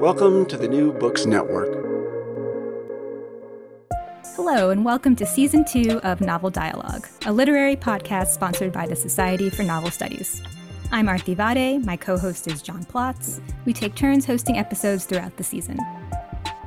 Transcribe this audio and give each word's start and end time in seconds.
Welcome 0.00 0.44
to 0.46 0.58
the 0.58 0.68
New 0.68 0.92
Books 0.92 1.24
Network. 1.24 1.70
Hello, 4.36 4.68
and 4.68 4.84
welcome 4.84 5.16
to 5.16 5.24
Season 5.24 5.64
2 5.64 6.00
of 6.04 6.20
Novel 6.20 6.50
Dialogue, 6.50 7.08
a 7.24 7.32
literary 7.32 7.76
podcast 7.76 8.26
sponsored 8.26 8.72
by 8.72 8.86
the 8.86 8.94
Society 8.94 9.48
for 9.48 9.62
Novel 9.62 9.90
Studies. 9.90 10.42
I'm 10.92 11.06
Aarthi 11.06 11.34
Vadde, 11.34 11.82
my 11.86 11.96
co 11.96 12.18
host 12.18 12.46
is 12.46 12.60
John 12.60 12.84
Plotz. 12.84 13.40
We 13.64 13.72
take 13.72 13.94
turns 13.94 14.26
hosting 14.26 14.58
episodes 14.58 15.06
throughout 15.06 15.34
the 15.38 15.44
season. 15.44 15.78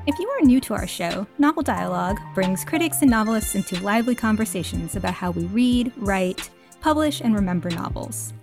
If 0.07 0.17
you 0.17 0.27
are 0.27 0.41
new 0.41 0.59
to 0.61 0.73
our 0.73 0.87
show, 0.87 1.27
Novel 1.37 1.61
Dialogue 1.61 2.17
brings 2.33 2.65
critics 2.65 3.03
and 3.03 3.11
novelists 3.11 3.53
into 3.53 3.79
lively 3.83 4.15
conversations 4.15 4.95
about 4.95 5.13
how 5.13 5.29
we 5.29 5.45
read, 5.45 5.93
write, 5.97 6.49
publish, 6.81 7.21
and 7.21 7.35
remember 7.35 7.69
novels. 7.69 8.33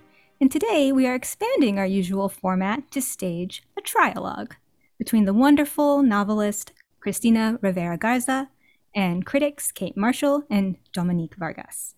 And 0.41 0.53
today 0.53 0.93
we 0.93 1.09
are 1.09 1.15
expanding 1.17 1.77
our 1.77 1.87
usual 1.87 2.29
format 2.29 2.89
to 2.93 3.03
stage 3.03 3.65
a 3.77 3.83
trialogue 3.83 4.53
between 4.99 5.25
the 5.25 5.35
wonderful 5.35 6.03
novelist 6.03 6.73
Cristina 7.01 7.59
Rivera 7.63 7.97
Garza 7.97 8.51
and 8.95 9.25
critics 9.25 9.71
Kate 9.73 9.97
Marshall 9.97 10.45
and 10.51 10.77
Dominique 10.93 11.37
Vargas. 11.37 11.95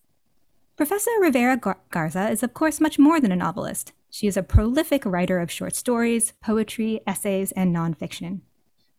Professor 0.76 1.10
Rivera 1.20 1.56
Gar- 1.56 1.81
Garza 1.91 2.31
is, 2.31 2.42
of 2.42 2.54
course, 2.54 2.81
much 2.81 2.98
more 2.98 3.20
than 3.20 3.32
a 3.32 3.36
novelist. 3.36 3.92
She 4.10 4.26
is 4.26 4.36
a 4.36 4.42
prolific 4.42 5.04
writer 5.04 5.41
of 5.41 5.50
short 5.50 5.75
stories, 5.75 6.32
poetry, 6.42 7.00
essays, 7.06 7.53
and 7.53 7.75
nonfiction. 7.75 8.41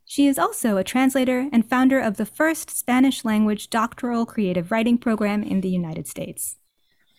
She 0.05 0.27
is 0.27 0.39
also 0.39 0.77
a 0.77 0.83
translator 0.83 1.47
and 1.53 1.69
founder 1.69 1.99
of 1.99 2.17
the 2.17 2.25
first 2.25 2.69
Spanish 2.69 3.23
language 3.23 3.69
doctoral 3.69 4.25
creative 4.25 4.71
writing 4.71 4.97
program 4.97 5.43
in 5.43 5.61
the 5.61 5.69
United 5.69 6.07
States. 6.07 6.57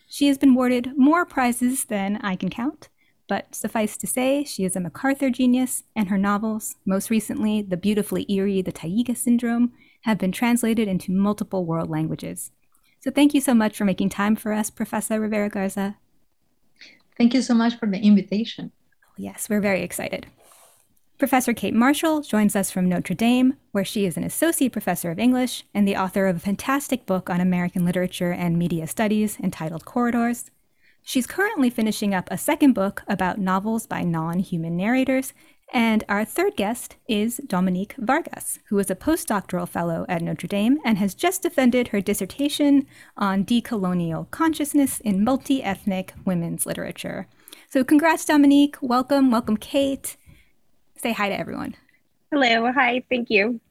She 0.09 0.27
has 0.27 0.37
been 0.37 0.49
awarded 0.49 0.91
more 0.97 1.25
prizes 1.25 1.85
than 1.85 2.17
I 2.17 2.35
can 2.35 2.49
count, 2.49 2.89
but 3.31 3.55
suffice 3.55 3.95
to 3.95 4.05
say, 4.05 4.43
she 4.43 4.65
is 4.65 4.75
a 4.75 4.81
MacArthur 4.81 5.29
genius, 5.29 5.83
and 5.95 6.09
her 6.09 6.17
novels, 6.17 6.75
most 6.85 7.09
recently 7.09 7.61
The 7.61 7.77
Beautifully 7.77 8.25
Eerie 8.27 8.61
The 8.61 8.73
Taiga 8.73 9.15
Syndrome, 9.15 9.71
have 10.01 10.17
been 10.17 10.33
translated 10.33 10.89
into 10.89 11.13
multiple 11.13 11.63
world 11.63 11.89
languages. 11.89 12.51
So 12.99 13.09
thank 13.09 13.33
you 13.33 13.39
so 13.39 13.53
much 13.53 13.77
for 13.77 13.85
making 13.85 14.09
time 14.09 14.35
for 14.35 14.51
us, 14.51 14.69
Professor 14.69 15.17
Rivera 15.17 15.47
Garza. 15.47 15.95
Thank 17.17 17.33
you 17.33 17.41
so 17.41 17.53
much 17.53 17.79
for 17.79 17.85
the 17.85 17.99
invitation. 17.99 18.73
Oh, 19.05 19.13
yes, 19.15 19.47
we're 19.49 19.61
very 19.61 19.81
excited. 19.81 20.27
Professor 21.17 21.53
Kate 21.53 21.73
Marshall 21.73 22.23
joins 22.23 22.53
us 22.53 22.69
from 22.69 22.89
Notre 22.89 23.15
Dame, 23.15 23.55
where 23.71 23.85
she 23.85 24.05
is 24.05 24.17
an 24.17 24.25
associate 24.25 24.73
professor 24.73 25.09
of 25.09 25.19
English 25.19 25.63
and 25.73 25.87
the 25.87 25.95
author 25.95 26.27
of 26.27 26.35
a 26.35 26.39
fantastic 26.41 27.05
book 27.05 27.29
on 27.29 27.39
American 27.39 27.85
literature 27.85 28.33
and 28.33 28.59
media 28.59 28.87
studies 28.87 29.39
entitled 29.39 29.85
Corridors. 29.85 30.51
She's 31.03 31.27
currently 31.27 31.69
finishing 31.69 32.13
up 32.13 32.27
a 32.29 32.37
second 32.37 32.73
book 32.73 33.03
about 33.07 33.39
novels 33.39 33.87
by 33.87 34.03
non 34.03 34.39
human 34.39 34.77
narrators. 34.77 35.33
And 35.73 36.03
our 36.09 36.25
third 36.25 36.57
guest 36.57 36.97
is 37.07 37.37
Dominique 37.47 37.95
Vargas, 37.97 38.59
who 38.65 38.77
is 38.79 38.91
a 38.91 38.95
postdoctoral 38.95 39.67
fellow 39.67 40.05
at 40.09 40.21
Notre 40.21 40.47
Dame 40.47 40.79
and 40.83 40.97
has 40.97 41.15
just 41.15 41.43
defended 41.43 41.89
her 41.89 42.01
dissertation 42.01 42.85
on 43.15 43.45
decolonial 43.45 44.29
consciousness 44.31 44.99
in 44.99 45.23
multi 45.23 45.63
ethnic 45.63 46.13
women's 46.25 46.65
literature. 46.65 47.27
So, 47.69 47.85
congrats, 47.85 48.25
Dominique. 48.25 48.75
Welcome. 48.81 49.31
Welcome, 49.31 49.57
Kate. 49.57 50.17
Say 50.97 51.13
hi 51.13 51.29
to 51.29 51.39
everyone. 51.39 51.75
Hello. 52.31 52.71
Hi. 52.73 53.03
Thank 53.09 53.29
you. 53.29 53.61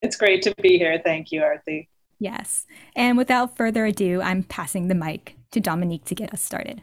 It's 0.00 0.16
great 0.16 0.42
to 0.42 0.54
be 0.62 0.78
here. 0.78 1.00
Thank 1.04 1.32
you, 1.32 1.42
Aarthi. 1.42 1.88
Yes. 2.18 2.66
And 2.96 3.16
without 3.18 3.56
further 3.56 3.84
ado, 3.84 4.22
I'm 4.22 4.42
passing 4.42 4.88
the 4.88 4.94
mic 4.94 5.37
to 5.52 5.60
Dominique 5.60 6.04
to 6.06 6.14
get 6.14 6.32
us 6.32 6.42
started. 6.42 6.82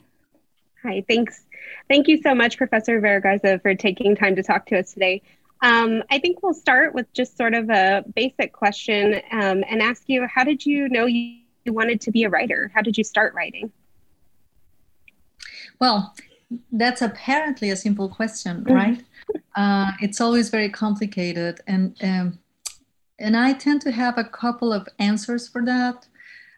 Hi, 0.83 1.03
thanks. 1.07 1.45
Thank 1.87 2.07
you 2.07 2.21
so 2.21 2.35
much, 2.35 2.57
Professor 2.57 3.01
Vergarza, 3.01 3.61
for 3.61 3.75
taking 3.75 4.15
time 4.15 4.35
to 4.35 4.43
talk 4.43 4.65
to 4.67 4.79
us 4.79 4.93
today. 4.93 5.21
Um, 5.61 6.03
I 6.11 6.19
think 6.19 6.43
we'll 6.43 6.53
start 6.53 6.93
with 6.93 7.11
just 7.13 7.37
sort 7.37 7.53
of 7.53 7.69
a 7.69 8.03
basic 8.15 8.53
question 8.53 9.21
um, 9.31 9.63
and 9.67 9.81
ask 9.81 10.03
you 10.07 10.27
how 10.27 10.43
did 10.43 10.65
you 10.65 10.89
know 10.89 11.05
you, 11.05 11.39
you 11.63 11.73
wanted 11.73 12.01
to 12.01 12.11
be 12.11 12.23
a 12.23 12.29
writer? 12.29 12.71
How 12.73 12.81
did 12.81 12.97
you 12.97 13.03
start 13.03 13.33
writing? 13.33 13.71
Well, 15.79 16.13
that's 16.71 17.01
apparently 17.01 17.71
a 17.71 17.75
simple 17.75 18.09
question, 18.09 18.63
mm-hmm. 18.63 18.73
right? 18.73 19.03
uh, 19.55 19.91
it's 20.01 20.21
always 20.21 20.49
very 20.49 20.69
complicated, 20.69 21.61
and 21.67 21.95
um, 22.03 22.39
and 23.17 23.35
I 23.35 23.53
tend 23.53 23.81
to 23.81 23.91
have 23.91 24.17
a 24.17 24.23
couple 24.23 24.73
of 24.73 24.87
answers 24.99 25.47
for 25.47 25.63
that. 25.65 26.07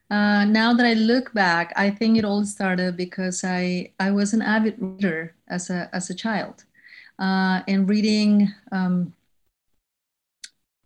Uh, 0.09 0.45
now 0.45 0.73
that 0.73 0.85
I 0.85 0.93
look 0.93 1.33
back, 1.33 1.73
I 1.75 1.89
think 1.89 2.17
it 2.17 2.23
all 2.23 2.45
started 2.45 2.95
because 2.95 3.43
I, 3.43 3.91
I 3.99 4.11
was 4.11 4.33
an 4.33 4.41
avid 4.41 4.75
reader 4.79 5.35
as 5.49 5.69
a, 5.69 5.89
as 5.93 6.09
a 6.09 6.15
child 6.15 6.63
uh, 7.19 7.61
and 7.67 7.89
reading, 7.89 8.53
um, 8.71 9.13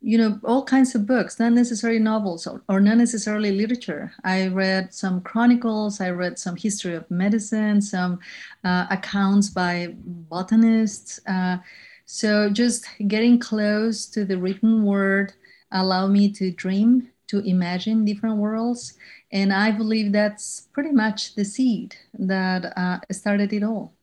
you 0.02 0.18
know, 0.18 0.40
all 0.44 0.64
kinds 0.64 0.96
of 0.96 1.06
books, 1.06 1.40
not 1.40 1.54
necessarily 1.54 2.00
novels 2.00 2.48
or, 2.48 2.64
or, 2.68 2.80
not 2.80 2.98
necessarily 2.98 3.52
literature. 3.52 4.12
I 4.24 4.48
read 4.48 4.92
some 4.92 5.22
chronicles, 5.22 6.02
I 6.02 6.10
read 6.10 6.40
some 6.40 6.56
history 6.56 6.96
of 6.96 7.10
medicine, 7.12 7.80
some 7.82 8.20
uh, 8.64 8.88
accounts 8.90 9.50
by 9.50 9.94
botanists. 9.96 11.20
Uh, 11.28 11.58
so 12.06 12.50
just 12.50 12.88
getting 13.08 13.38
close 13.38 14.08
to 14.08 14.26
the 14.26 14.40
written 14.40 14.84
word 14.84 15.34
allowed 15.72 16.08
me 16.08 16.32
to 16.34 16.52
dream 16.52 17.12
to 17.32 17.40
imagine 17.40 18.06
different 18.06 18.38
worlds. 18.38 18.94
And 19.32 19.52
I 19.54 19.72
believe 19.72 20.12
that's 20.12 20.68
pretty 20.74 20.92
much 20.92 21.36
the 21.36 21.46
seed 21.46 21.96
that 22.20 22.78
uh, 22.78 23.00
started 23.12 23.54
it 23.54 23.64
all. 23.64 23.94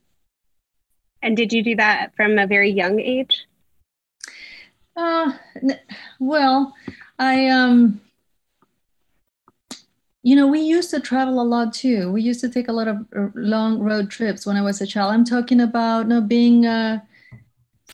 And 1.23 1.37
did 1.37 1.53
you 1.53 1.63
do 1.63 1.77
that 1.77 2.13
from 2.17 2.39
a 2.39 2.47
very 2.47 2.71
young 2.71 3.01
age? 3.01 3.47
Uh, 4.97 5.33
well, 6.19 6.75
I 7.19 7.49
um, 7.49 8.01
you 10.23 10.37
know, 10.37 10.47
we 10.47 10.61
used 10.61 10.91
to 10.91 11.01
travel 11.01 11.41
a 11.41 11.43
lot 11.43 11.73
too. 11.73 12.11
We 12.13 12.23
used 12.23 12.41
to 12.41 12.49
take 12.49 12.69
a 12.69 12.73
lot 12.73 12.89
of 12.89 12.97
uh, 13.17 13.29
long 13.35 13.79
road 13.79 14.11
trips 14.11 14.47
when 14.47 14.57
I 14.57 14.63
was 14.63 14.81
a 14.81 14.87
child. 14.87 15.13
I'm 15.13 15.25
talking 15.25 15.61
about 15.61 16.03
you 16.03 16.09
know, 16.09 16.21
being 16.21 16.67
uh, 16.67 17.01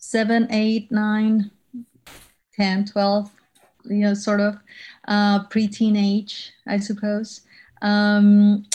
seven, 0.00 0.48
eight, 0.50 0.90
nine, 0.90 1.50
10, 2.56 2.86
12, 2.86 3.30
you 3.84 3.96
know, 3.96 4.14
sort 4.14 4.40
of 4.40 4.56
uh, 5.08 5.44
pre-teenage, 5.44 6.52
I 6.66 6.78
suppose. 6.78 7.42
Um, 7.82 8.66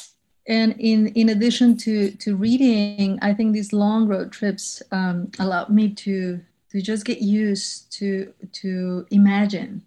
and 0.48 0.76
in 0.80 1.08
in 1.10 1.30
addition 1.30 1.78
to 1.78 2.12
to 2.12 2.36
reading, 2.36 3.20
I 3.22 3.34
think 3.34 3.54
these 3.54 3.72
long 3.72 4.08
road 4.08 4.31
trips 4.31 4.81
um, 4.92 5.31
allowed 5.40 5.70
me 5.70 5.90
to 5.94 6.42
to 6.72 6.81
just 6.81 7.06
get 7.06 7.22
used 7.22 7.92
to 8.00 8.34
to 8.62 9.06
imagine 9.12 9.84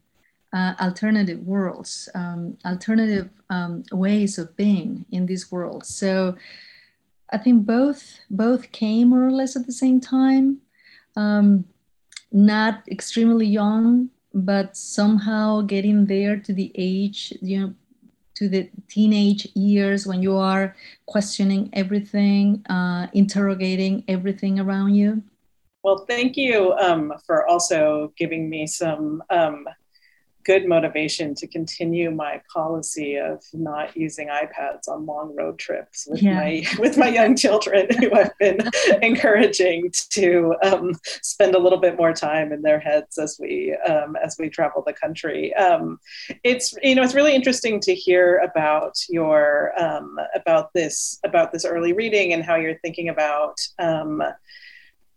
uh, 0.53 0.75
alternative 0.81 1.41
worlds, 1.47 2.09
um, 2.15 2.57
alternative 2.65 3.29
um, 3.51 3.83
ways 3.91 4.39
of 4.39 4.57
being 4.57 5.05
in 5.11 5.27
this 5.27 5.51
world. 5.51 5.85
So 5.85 6.37
I 7.31 7.39
think 7.39 7.67
both 7.67 8.21
both 8.31 8.71
came 8.73 9.09
more 9.09 9.27
or 9.27 9.33
less 9.33 9.57
at 9.57 9.67
the 9.67 9.73
same 9.73 10.01
time. 10.01 10.59
Um, 11.17 11.65
not 12.31 12.83
extremely 12.89 13.47
young, 13.47 14.11
but 14.35 14.77
somehow 14.77 15.63
getting 15.63 16.07
there 16.07 16.37
to 16.37 16.53
the 16.53 16.73
age, 16.75 17.33
you 17.41 17.61
know, 17.61 17.75
to 18.35 18.49
the 18.49 18.71
teenage 18.89 19.47
years 19.55 20.07
when 20.07 20.23
you 20.23 20.37
are 20.37 20.75
questioning 21.07 21.69
everything, 21.73 22.65
uh, 22.69 23.07
interrogating 23.13 24.05
everything 24.09 24.59
around 24.59 24.95
you. 24.95 25.23
Well, 25.83 26.05
thank 26.09 26.37
you 26.37 26.73
um, 26.75 27.13
for 27.27 27.47
also 27.47 28.13
giving 28.17 28.49
me 28.49 28.67
some 28.67 29.23
um, 29.31 29.67
good 30.45 30.67
motivation 30.67 31.35
to 31.37 31.47
continue 31.47 32.11
my 32.11 32.41
policy 32.53 33.17
of 33.17 33.43
not 33.53 33.97
using 33.97 34.29
iPads 34.29 34.89
on 34.89 35.07
long 35.07 35.35
road 35.37 35.59
trips 35.59 36.07
with 36.11 36.23
yeah. 36.23 36.35
my 36.35 36.67
with 36.79 36.97
my 36.97 37.09
young 37.09 37.37
children, 37.37 37.87
who 37.99 38.13
I've 38.13 38.37
been 38.39 38.59
encouraging 39.03 39.93
to 40.11 40.55
um, 40.63 40.95
spend 41.05 41.55
a 41.55 41.59
little 41.59 41.79
bit 41.79 41.97
more 41.97 42.13
time 42.13 42.53
in 42.53 42.63
their 42.63 42.81
heads 42.81 43.19
as 43.19 43.37
we 43.41 43.77
um, 43.87 44.17
as 44.23 44.37
we 44.39 44.49
travel 44.49 44.83
the 44.87 44.93
country. 44.93 45.55
Um, 45.55 45.99
it's 46.45 46.75
you 46.83 46.95
know 46.95 47.03
it's 47.03 47.15
really 47.15 47.35
interesting 47.35 47.81
to 47.81 47.95
hear 47.95 48.39
about 48.39 48.95
your 49.09 49.73
um, 49.81 50.19
about 50.35 50.73
this 50.75 51.19
about 51.25 51.53
this 51.53 51.65
early 51.65 51.93
reading 51.93 52.33
and 52.33 52.43
how 52.45 52.57
you're 52.57 52.79
thinking 52.79 53.09
about 53.09 53.57
um, 53.79 54.23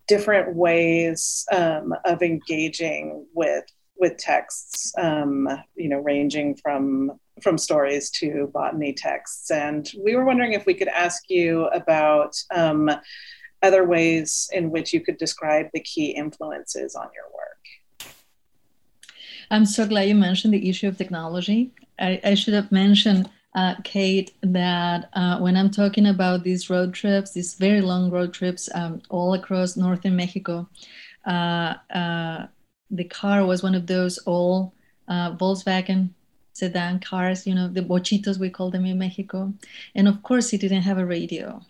different 0.08 0.56
ways 0.56 1.46
um, 1.52 1.94
of 2.06 2.22
engaging 2.22 3.26
with 3.34 3.64
with 3.98 4.18
texts, 4.18 4.94
um, 4.98 5.48
you 5.76 5.90
know, 5.90 6.00
ranging 6.00 6.56
from 6.56 7.20
from 7.42 7.58
stories 7.58 8.10
to 8.10 8.50
botany 8.54 8.94
texts. 8.94 9.52
And 9.52 9.92
we 10.02 10.16
were 10.16 10.26
wondering 10.26 10.54
if 10.54 10.66
we 10.66 10.74
could 10.74 10.88
ask 10.88 11.30
you 11.30 11.66
about 11.68 12.36
um, 12.54 12.90
other 13.62 13.86
ways 13.86 14.50
in 14.54 14.72
which 14.72 14.94
you 14.94 15.02
could 15.02 15.18
describe 15.18 15.68
the 15.74 15.82
key 15.82 16.12
influences 16.12 16.96
on 16.96 17.08
your 17.14 17.26
work. 17.34 18.12
I'm 19.52 19.66
so 19.66 19.86
glad 19.86 20.08
you 20.08 20.16
mentioned 20.16 20.54
the 20.54 20.70
issue 20.70 20.88
of 20.88 20.98
technology. 20.98 21.72
I, 22.00 22.20
I 22.24 22.34
should 22.36 22.54
have 22.54 22.72
mentioned, 22.72 23.30
uh, 23.54 23.76
Kate, 23.84 24.32
that 24.42 25.10
uh, 25.14 25.40
when 25.40 25.56
I'm 25.56 25.72
talking 25.72 26.08
about 26.08 26.44
these 26.44 26.70
road 26.70 26.94
trips, 26.94 27.32
these 27.32 27.54
very 27.56 27.82
long 27.82 28.10
road 28.10 28.34
trips 28.34 28.70
um, 28.74 29.02
all 29.10 29.34
across 29.34 29.78
northern 29.78 30.16
Mexico, 30.16 30.68
uh, 31.26 31.76
uh 31.94 32.48
the 32.90 33.04
car 33.04 33.46
was 33.46 33.64
one 33.64 33.76
of 33.76 33.88
those 33.88 34.20
old 34.26 34.72
uh, 35.08 35.32
Volkswagen 35.36 36.10
sedan 36.54 37.00
cars, 37.00 37.46
you 37.46 37.54
know, 37.54 37.68
the 37.68 37.82
vochitos, 37.82 38.40
we 38.40 38.50
call 38.50 38.72
them 38.72 38.86
in 38.86 38.98
Mexico. 38.98 39.54
And 39.94 40.08
of 40.08 40.24
course, 40.24 40.54
it 40.54 40.62
didn't 40.62 40.84
have 40.84 40.98
a 40.98 41.06
radio. 41.06 41.62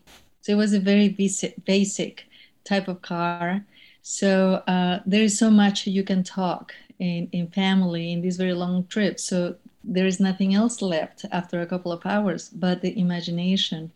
So 0.42 0.52
it 0.52 0.56
was 0.56 0.74
a 0.74 0.80
very 0.80 1.10
basic, 1.10 1.66
basic 1.66 2.26
type 2.64 2.88
of 2.88 3.02
car. 3.02 3.66
So 4.04 4.64
uh, 4.68 5.00
there 5.06 5.24
is 5.24 5.38
so 5.38 5.50
much 5.50 5.88
you 5.88 6.04
can 6.04 6.24
talk 6.24 6.74
in, 7.00 7.28
in 7.32 7.48
family 7.48 8.14
in 8.14 8.22
these 8.22 8.38
very 8.38 8.54
long 8.54 8.86
trips. 8.86 9.24
So 9.24 9.56
there 9.84 10.06
is 10.06 10.20
nothing 10.20 10.54
else 10.54 10.82
left 10.82 11.26
after 11.32 11.62
a 11.62 11.66
couple 11.66 11.92
of 11.92 12.06
hours 12.06 12.50
but 12.50 12.82
the 12.82 12.98
imagination. 13.00 13.92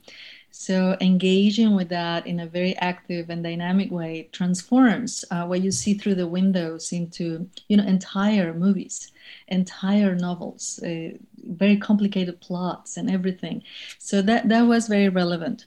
So 0.51 0.98
engaging 1.00 1.75
with 1.75 1.90
that 1.90 2.25
in 2.25 2.40
a 2.40 2.48
very 2.48 2.75
active 2.78 3.30
and 3.30 3.44
dynamic 3.44 3.92
way 3.92 4.30
transforms 4.31 5.24
uh, 5.31 5.46
what 5.46 5.62
you 5.62 5.72
see 5.72 5.94
through 5.94 6.16
the 6.16 6.28
windows 6.28 6.92
into 6.92 7.50
you 7.68 7.78
know 7.78 7.84
entire 7.84 8.54
movies, 8.54 9.12
entire 9.48 10.16
novels, 10.16 10.80
uh, 10.84 11.12
very 11.44 11.78
complicated 11.78 12.42
plots 12.42 12.98
and 12.98 13.10
everything. 13.10 13.63
So 14.00 14.22
that 14.24 14.50
that 14.50 14.63
was 14.63 14.88
very 14.88 15.10
relevant. 15.10 15.66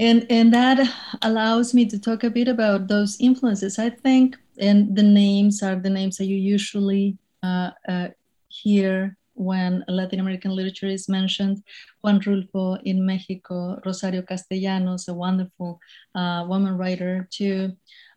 And, 0.00 0.26
and 0.30 0.54
that 0.54 0.78
allows 1.22 1.74
me 1.74 1.84
to 1.86 1.98
talk 1.98 2.22
a 2.22 2.30
bit 2.30 2.46
about 2.46 2.86
those 2.86 3.20
influences. 3.20 3.80
I 3.80 3.90
think, 3.90 4.36
and 4.56 4.94
the 4.94 5.02
names 5.02 5.60
are 5.60 5.74
the 5.74 5.90
names 5.90 6.18
that 6.18 6.26
you 6.26 6.36
usually 6.36 7.18
uh, 7.42 7.70
uh 7.88 8.08
hear 8.48 9.16
when 9.38 9.84
Latin 9.88 10.20
American 10.20 10.50
literature 10.50 10.86
is 10.86 11.08
mentioned. 11.08 11.62
Juan 12.02 12.20
Rulfo 12.20 12.80
in 12.84 13.06
Mexico, 13.06 13.80
Rosario 13.86 14.22
Castellanos, 14.22 15.08
a 15.08 15.14
wonderful 15.14 15.80
uh, 16.14 16.44
woman 16.48 16.76
writer 16.76 17.28
too. 17.30 17.72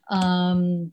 Um, 0.09 0.91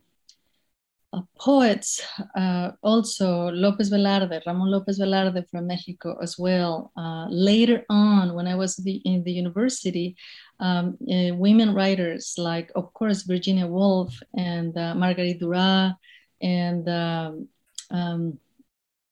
uh, 1.11 1.23
poets, 1.39 2.03
uh, 2.37 2.73
also 2.83 3.49
Lopez 3.49 3.91
Velarde, 3.91 4.43
Ramon 4.47 4.71
Lopez 4.71 5.01
Velarde 5.01 5.49
from 5.51 5.67
Mexico 5.67 6.19
as 6.21 6.39
well. 6.39 6.93
Uh, 6.97 7.27
later 7.31 7.85
on, 7.89 8.35
when 8.35 8.47
I 8.47 8.55
was 8.55 8.77
the, 8.77 9.01
in 9.07 9.25
the 9.25 9.33
university, 9.33 10.17
um, 10.61 10.99
uh, 11.11 11.35
women 11.35 11.75
writers 11.75 12.35
like, 12.37 12.71
of 12.75 12.93
course, 12.93 13.23
Virginia 13.23 13.67
Woolf 13.67 14.21
and 14.37 14.77
uh, 14.77 14.95
Marguerite 14.95 15.41
Duras 15.41 15.95
and 16.43 16.87
um, 16.89 17.49
um, 17.91 18.39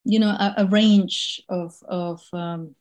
you 0.07 0.19
know 0.19 0.31
a, 0.31 0.55
a 0.59 0.67
range 0.67 1.43
of 1.49 1.75
of 1.89 2.23
um, 2.33 2.75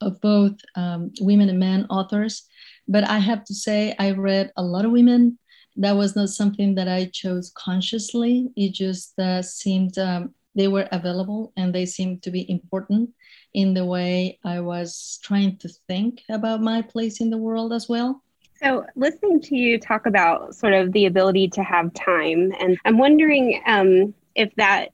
of 0.00 0.20
both 0.20 0.56
um, 0.76 1.12
women 1.20 1.48
and 1.48 1.58
men 1.58 1.86
authors. 1.90 2.48
But 2.88 3.08
I 3.08 3.18
have 3.18 3.44
to 3.44 3.54
say, 3.54 3.94
I 3.98 4.12
read 4.12 4.50
a 4.56 4.62
lot 4.62 4.84
of 4.84 4.90
women. 4.90 5.38
That 5.76 5.96
was 5.96 6.16
not 6.16 6.30
something 6.30 6.74
that 6.74 6.88
I 6.88 7.10
chose 7.12 7.52
consciously. 7.54 8.50
It 8.56 8.72
just 8.72 9.18
uh, 9.18 9.42
seemed 9.42 9.96
um, 9.98 10.34
they 10.54 10.68
were 10.68 10.88
available 10.90 11.52
and 11.56 11.72
they 11.72 11.86
seemed 11.86 12.22
to 12.24 12.30
be 12.30 12.50
important 12.50 13.10
in 13.54 13.74
the 13.74 13.84
way 13.84 14.38
I 14.44 14.60
was 14.60 15.20
trying 15.22 15.58
to 15.58 15.68
think 15.86 16.22
about 16.28 16.60
my 16.60 16.82
place 16.82 17.20
in 17.20 17.30
the 17.30 17.38
world 17.38 17.72
as 17.72 17.88
well. 17.88 18.22
So, 18.60 18.84
listening 18.94 19.40
to 19.42 19.56
you 19.56 19.78
talk 19.78 20.06
about 20.06 20.54
sort 20.54 20.74
of 20.74 20.92
the 20.92 21.06
ability 21.06 21.48
to 21.50 21.62
have 21.62 21.94
time, 21.94 22.52
and 22.60 22.76
I'm 22.84 22.98
wondering 22.98 23.62
um, 23.66 24.12
if 24.34 24.54
that 24.56 24.90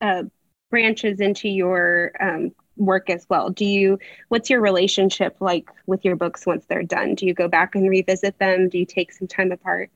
uh, 0.00 0.22
branches 0.70 1.20
into 1.20 1.48
your 1.48 2.12
um, 2.20 2.52
work 2.76 3.08
as 3.10 3.26
well. 3.28 3.50
Do 3.50 3.64
you 3.64 3.98
what's 4.28 4.50
your 4.50 4.60
relationship 4.60 5.36
like 5.40 5.68
with 5.86 6.04
your 6.04 6.16
books 6.16 6.46
once 6.46 6.66
they're 6.66 6.82
done? 6.82 7.14
Do 7.14 7.26
you 7.26 7.34
go 7.34 7.48
back 7.48 7.74
and 7.74 7.88
revisit 7.88 8.38
them? 8.38 8.68
Do 8.68 8.78
you 8.78 8.86
take 8.86 9.12
some 9.12 9.28
time 9.28 9.52
apart? 9.52 9.90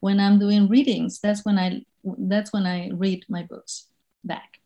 When 0.00 0.18
i'm 0.18 0.38
doing 0.38 0.68
readings 0.68 1.20
that's 1.20 1.44
when 1.44 1.58
i 1.58 1.80
that's 2.04 2.52
when 2.52 2.66
i 2.66 2.90
read 2.92 3.24
my 3.28 3.44
books 3.44 3.86
back. 4.24 4.58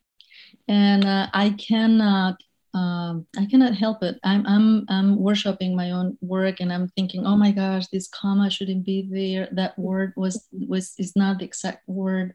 And 0.69 1.05
uh, 1.05 1.29
i 1.33 1.51
cannot 1.51 2.43
um, 2.77 3.27
I 3.39 3.47
cannot 3.47 3.75
help 3.75 4.03
it. 4.03 4.19
I'm, 4.23 4.47
I'm, 4.47 4.85
I'm 4.91 5.17
workshopping 5.17 5.75
my 5.75 5.93
own 5.93 6.19
work 6.21 6.61
and 6.61 6.71
I'm 6.71 6.89
thinking, 6.89 7.25
oh 7.25 7.35
my 7.35 7.51
gosh, 7.51 7.87
this 7.87 8.07
comma 8.07 8.51
shouldn't 8.51 8.85
be 8.85 9.09
there. 9.11 9.49
That 9.51 9.79
word 9.79 10.13
was, 10.15 10.47
was, 10.53 10.93
is 10.99 11.17
not 11.17 11.39
the 11.39 11.47
exact 11.47 11.89
word. 11.89 12.35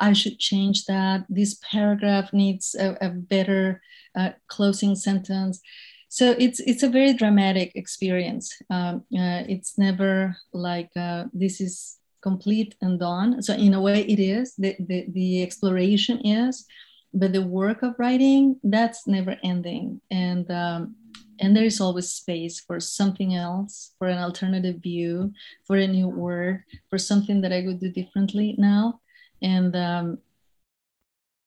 I 0.00 0.14
should 0.14 0.38
change 0.38 0.86
that. 0.86 1.26
This 1.28 1.58
paragraph 1.70 2.32
needs 2.32 2.74
a, 2.74 2.96
a 3.02 3.10
better 3.10 3.82
uh, 4.16 4.30
closing 4.48 4.96
sentence. 4.96 5.60
So 6.08 6.34
it's, 6.38 6.60
it's 6.60 6.82
a 6.82 6.88
very 6.88 7.12
dramatic 7.12 7.72
experience. 7.74 8.50
Um, 8.70 9.04
uh, 9.14 9.44
it's 9.46 9.76
never 9.76 10.36
like 10.54 10.90
uh, 10.96 11.24
this 11.34 11.60
is 11.60 11.98
complete 12.22 12.76
and 12.80 12.98
done. 12.98 13.42
So 13.42 13.52
in 13.52 13.74
a 13.74 13.80
way 13.82 14.04
it 14.04 14.18
is, 14.18 14.54
the, 14.56 14.74
the, 14.78 15.04
the 15.12 15.42
exploration 15.42 16.24
is, 16.24 16.64
but 17.14 17.32
the 17.32 17.42
work 17.42 17.82
of 17.82 17.94
writing 17.98 18.58
that's 18.64 19.06
never 19.06 19.36
ending. 19.42 20.00
And 20.10 20.50
um, 20.50 20.96
and 21.40 21.56
there 21.56 21.64
is 21.64 21.80
always 21.80 22.10
space 22.10 22.60
for 22.60 22.78
something 22.78 23.34
else 23.34 23.94
for 23.98 24.08
an 24.08 24.18
alternative 24.18 24.76
view 24.82 25.32
for 25.66 25.76
a 25.76 25.86
new 25.86 26.08
word 26.08 26.62
for 26.88 26.98
something 26.98 27.40
that 27.40 27.52
i 27.52 27.62
would 27.62 27.80
do 27.80 27.90
differently 27.90 28.54
now. 28.58 29.00
And 29.42 29.74
um, 29.74 30.18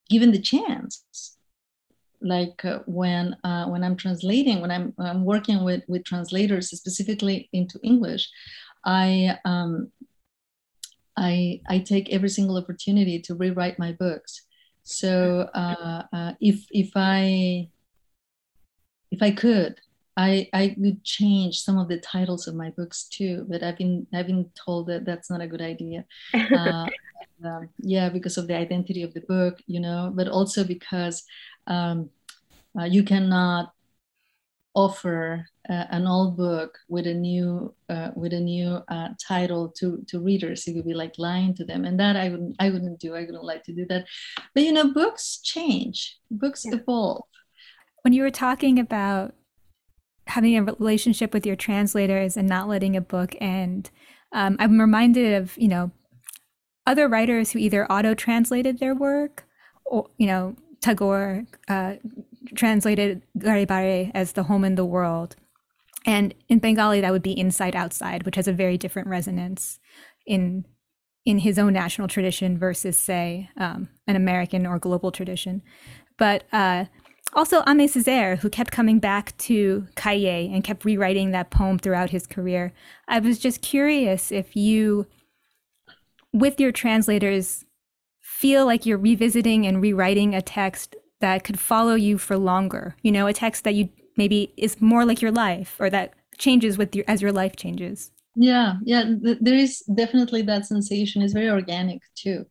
given 0.10 0.31
the 0.31 0.41
chance 0.41 1.38
like 2.22 2.63
uh, 2.65 2.79
when 2.86 3.36
uh, 3.43 3.65
when 3.67 3.84
i'm 3.84 3.95
translating 3.95 4.62
when 4.62 4.72
i'm, 4.72 4.93
I'm 4.98 5.25
working 5.25 5.63
with 5.63 5.84
with 5.88 6.05
translators 6.05 6.69
specifically 6.69 7.50
into 7.53 7.79
english 7.84 8.29
i 8.86 9.38
um, 9.45 9.91
I, 11.17 11.62
I 11.69 11.79
take 11.79 12.12
every 12.12 12.27
single 12.27 12.57
opportunity 12.57 13.22
to 13.22 13.36
rewrite 13.36 13.79
my 13.79 13.93
books 13.93 14.45
so 14.86 15.50
uh, 15.54 16.04
uh, 16.13 16.34
if 16.39 16.68
if 16.70 16.92
I 16.96 17.70
if 19.12 19.22
I 19.22 19.32
could, 19.32 19.82
I 20.15 20.48
I 20.54 20.75
would 20.77 21.04
change 21.04 21.62
some 21.62 21.80
of 21.80 21.89
the 21.89 22.00
titles 22.00 22.48
of 22.48 22.54
my 22.54 22.70
books 22.70 23.06
too. 23.10 23.46
But 23.50 23.63
I've 23.63 23.77
been 23.77 24.06
I've 24.13 24.27
been 24.27 24.51
told 24.54 24.88
that 24.88 25.04
that's 25.04 25.30
not 25.30 25.42
a 25.42 25.48
good 25.48 25.62
idea. 25.62 26.06
Uh, 26.34 26.88
um, 27.44 27.70
yeah, 27.80 28.10
because 28.10 28.38
of 28.38 28.48
the 28.48 28.56
identity 28.56 29.01
of 29.01 29.13
the 29.15 29.22
book, 29.22 29.60
you 29.65 29.80
know, 29.80 30.12
but 30.13 30.27
also 30.27 30.63
because 30.63 31.24
um, 31.65 32.12
uh, 32.80 32.86
you 32.86 33.04
cannot 33.04 33.74
offer 34.75 35.46
uh, 35.70 35.86
an 35.89 36.05
old 36.05 36.38
book 36.38 36.77
with 36.89 37.08
a 37.08 37.13
new 37.13 37.74
uh, 37.89 38.12
with 38.15 38.34
a 38.34 38.39
new 38.39 38.79
uh, 38.88 39.10
title 39.25 39.74
to 39.77 40.03
to 40.08 40.20
readers. 40.20 40.67
It 40.67 40.75
would 40.75 40.86
be 40.86 40.94
like 40.94 41.15
lying 41.17 41.55
to 41.55 41.65
them. 41.65 41.86
And 41.86 42.00
that 42.00 42.15
i 42.15 42.29
wouldn't 42.29 42.55
i 42.60 42.70
wouldn't 42.70 43.00
do. 43.00 43.15
I 43.15 43.22
wouldn't 43.22 43.44
like 43.44 43.63
to 43.63 43.74
do 43.74 43.86
that. 43.89 44.05
But 44.53 44.63
you 44.63 44.72
know 44.72 44.94
books 44.94 45.39
change. 45.44 46.17
Books 46.29 46.65
yeah. 46.65 46.75
evolve. 46.75 47.24
When 48.03 48.13
you 48.13 48.22
were 48.22 48.32
talking 48.32 48.77
about 48.77 49.34
having 50.27 50.58
a 50.58 50.63
relationship 50.63 51.34
with 51.34 51.46
your 51.46 51.55
translators 51.55 52.38
and 52.38 52.48
not 52.48 52.67
letting 52.67 52.96
a 52.96 53.01
book 53.01 53.36
end 53.39 53.91
um, 54.32 54.55
i'm 54.60 54.79
reminded 54.79 55.34
of 55.34 55.58
you 55.58 55.67
know 55.67 55.91
other 56.88 57.08
writers 57.08 57.51
who 57.51 57.60
either 57.60 57.89
auto 57.91 58.13
translated 58.13 58.79
their 58.79 58.96
work 58.96 59.46
or 59.86 60.10
you 60.17 60.27
know 60.27 60.55
tagore 60.86 61.46
uh, 61.68 61.96
translated 62.54 63.24
Ghare 63.39 63.65
Baire 63.65 64.12
as 64.13 64.34
the 64.34 64.44
home 64.44 64.63
in 64.63 64.75
the 64.75 64.86
world. 64.86 65.36
And 66.06 66.36
in 66.48 66.60
Bengali, 66.60 67.01
that 67.01 67.12
would 67.12 67.24
be 67.24 67.38
inside 67.38 67.75
outside, 67.75 68.24
which 68.24 68.36
has 68.36 68.48
a 68.48 68.54
very 68.54 68.77
different 68.77 69.08
resonance 69.08 69.80
in 70.25 70.65
in 71.25 71.39
his 71.39 71.58
own 71.58 71.74
national 71.74 72.08
tradition 72.08 72.56
versus, 72.56 73.00
say, 73.00 73.50
um, 73.58 73.89
an 74.06 74.15
American 74.15 74.68
or 74.68 74.77
global 74.77 75.12
tradition. 75.12 75.63
But 76.20 76.44
uh, 76.54 76.86
also 77.34 77.63
Aimé 77.63 77.86
Césaire, 77.86 78.38
who 78.38 78.50
kept 78.51 78.70
coming 78.70 79.00
back 79.00 79.36
to 79.39 79.88
Cahiers 79.96 80.54
and 80.54 80.63
kept 80.63 80.86
rewriting 80.86 81.32
that 81.32 81.50
poem 81.50 81.80
throughout 81.80 82.12
his 82.12 82.27
career. 82.27 82.74
I 83.08 83.18
was 83.18 83.39
just 83.39 83.63
curious 83.63 84.32
if 84.32 84.56
you, 84.56 85.08
with 86.32 86.60
your 86.60 86.72
translators, 86.72 87.64
feel 88.42 88.65
like 88.65 88.86
you're 88.86 88.98
revisiting 88.98 89.65
and 89.65 89.82
rewriting 89.82 90.36
a 90.36 90.42
text 90.42 90.96
that 91.22 91.44
could 91.44 91.60
follow 91.60 91.96
you 91.96 92.18
for 92.18 92.38
longer 92.38 92.96
you 93.01 93.12
know 93.12 93.27
a 93.27 93.34
text 93.34 93.63
that 93.63 93.74
you 93.74 93.89
maybe 94.18 94.54
is 94.58 94.82
more 94.82 95.06
like 95.06 95.22
your 95.22 95.32
life 95.32 95.75
or 95.80 95.89
that 95.89 96.13
changes 96.38 96.77
with 96.77 96.96
your 96.96 97.06
as 97.08 97.22
your 97.22 97.32
life 97.32 97.56
changes. 97.56 98.12
Yeah 98.36 98.75
yeah 98.84 99.04
th- 99.04 99.38
there 99.42 99.56
is 99.56 99.80
definitely 99.94 100.42
that 100.44 100.65
sensation. 100.65 101.22
It's 101.22 101.34
very 101.34 101.50
organic 101.50 102.01
too. 102.15 102.46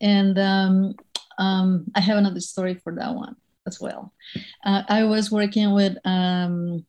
And 0.00 0.38
um, 0.38 0.94
um, 1.38 1.86
i 1.94 2.00
have 2.00 2.18
another 2.18 2.40
story 2.40 2.74
for 2.74 2.94
that 2.94 3.14
one 3.14 3.36
as 3.66 3.80
well. 3.80 4.12
Uh, 4.64 4.82
i 4.88 5.04
was 5.04 5.30
working 5.30 5.72
with 5.72 5.96
um, 6.04 6.84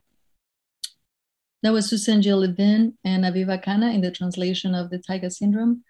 that 1.63 1.73
was 1.73 1.87
Suzanne 1.87 2.23
Jill 2.23 2.39
Levine 2.39 2.97
and 3.03 3.23
Aviva 3.23 3.61
Kana 3.61 3.91
in 3.91 4.01
the 4.01 4.09
translation 4.09 4.73
of 4.73 4.89
the 4.89 4.97
Taiga 4.97 5.29
syndrome 5.29 5.83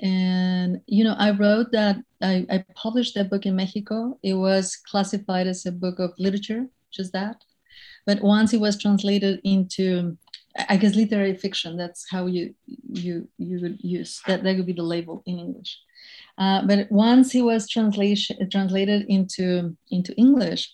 and 0.00 0.80
you 0.86 1.02
know 1.02 1.14
i 1.18 1.30
wrote 1.30 1.72
that 1.72 1.96
I, 2.22 2.46
I, 2.50 2.64
published 2.74 3.14
that 3.14 3.30
book 3.30 3.46
in 3.46 3.56
mexico. 3.56 4.18
It 4.22 4.34
was 4.34 4.76
classified 4.76 5.46
as 5.46 5.66
a 5.66 5.72
book 5.72 5.98
of 5.98 6.12
literature 6.18 6.66
just 6.90 7.12
that. 7.12 7.44
But 8.06 8.22
once 8.22 8.54
it 8.54 8.60
was 8.60 8.80
translated 8.80 9.40
into 9.44 10.16
i 10.70 10.76
guess 10.76 10.94
literary 10.94 11.34
fiction 11.34 11.76
that's 11.76 12.06
how 12.10 12.24
you 12.26 12.54
you 12.66 13.28
you 13.36 13.60
would 13.60 13.78
use 13.82 14.22
that 14.26 14.42
that 14.42 14.56
would 14.56 14.66
be 14.66 14.72
the 14.72 14.82
label 14.82 15.22
in 15.26 15.38
english. 15.38 15.78
Uh, 16.38 16.62
but 16.66 16.90
once 16.90 17.34
it 17.34 17.42
was 17.42 17.68
translation 17.68 18.36
translated 18.50 19.06
into 19.08 19.76
into 19.90 20.14
english 20.16 20.72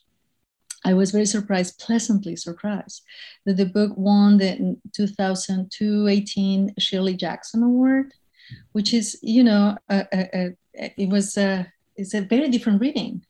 I 0.85 0.95
was 0.95 1.13
very 1.13 1.27
surprised, 1.27 1.79
pleasantly 1.79 2.35
surprised, 2.35 3.03
that 3.47 3.57
the 3.57 3.67
book 3.67 3.93
won 3.97 4.39
the 4.39 4.77
2002 4.93 6.09
18 6.09 6.75
Shirley 6.77 7.15
Jackson 7.15 7.63
Award 7.63 8.13
which 8.73 8.93
is 8.95 9.19
you 9.23 9.43
know 9.43 9.77
a, 9.89 10.07
a, 10.13 10.29
a, 10.79 10.95
it 10.97 11.09
was 11.09 11.37
a 11.37 11.67
it's 11.97 12.15
a 12.15 12.21
very 12.21 12.49
different 12.49 12.81
reading 12.81 13.25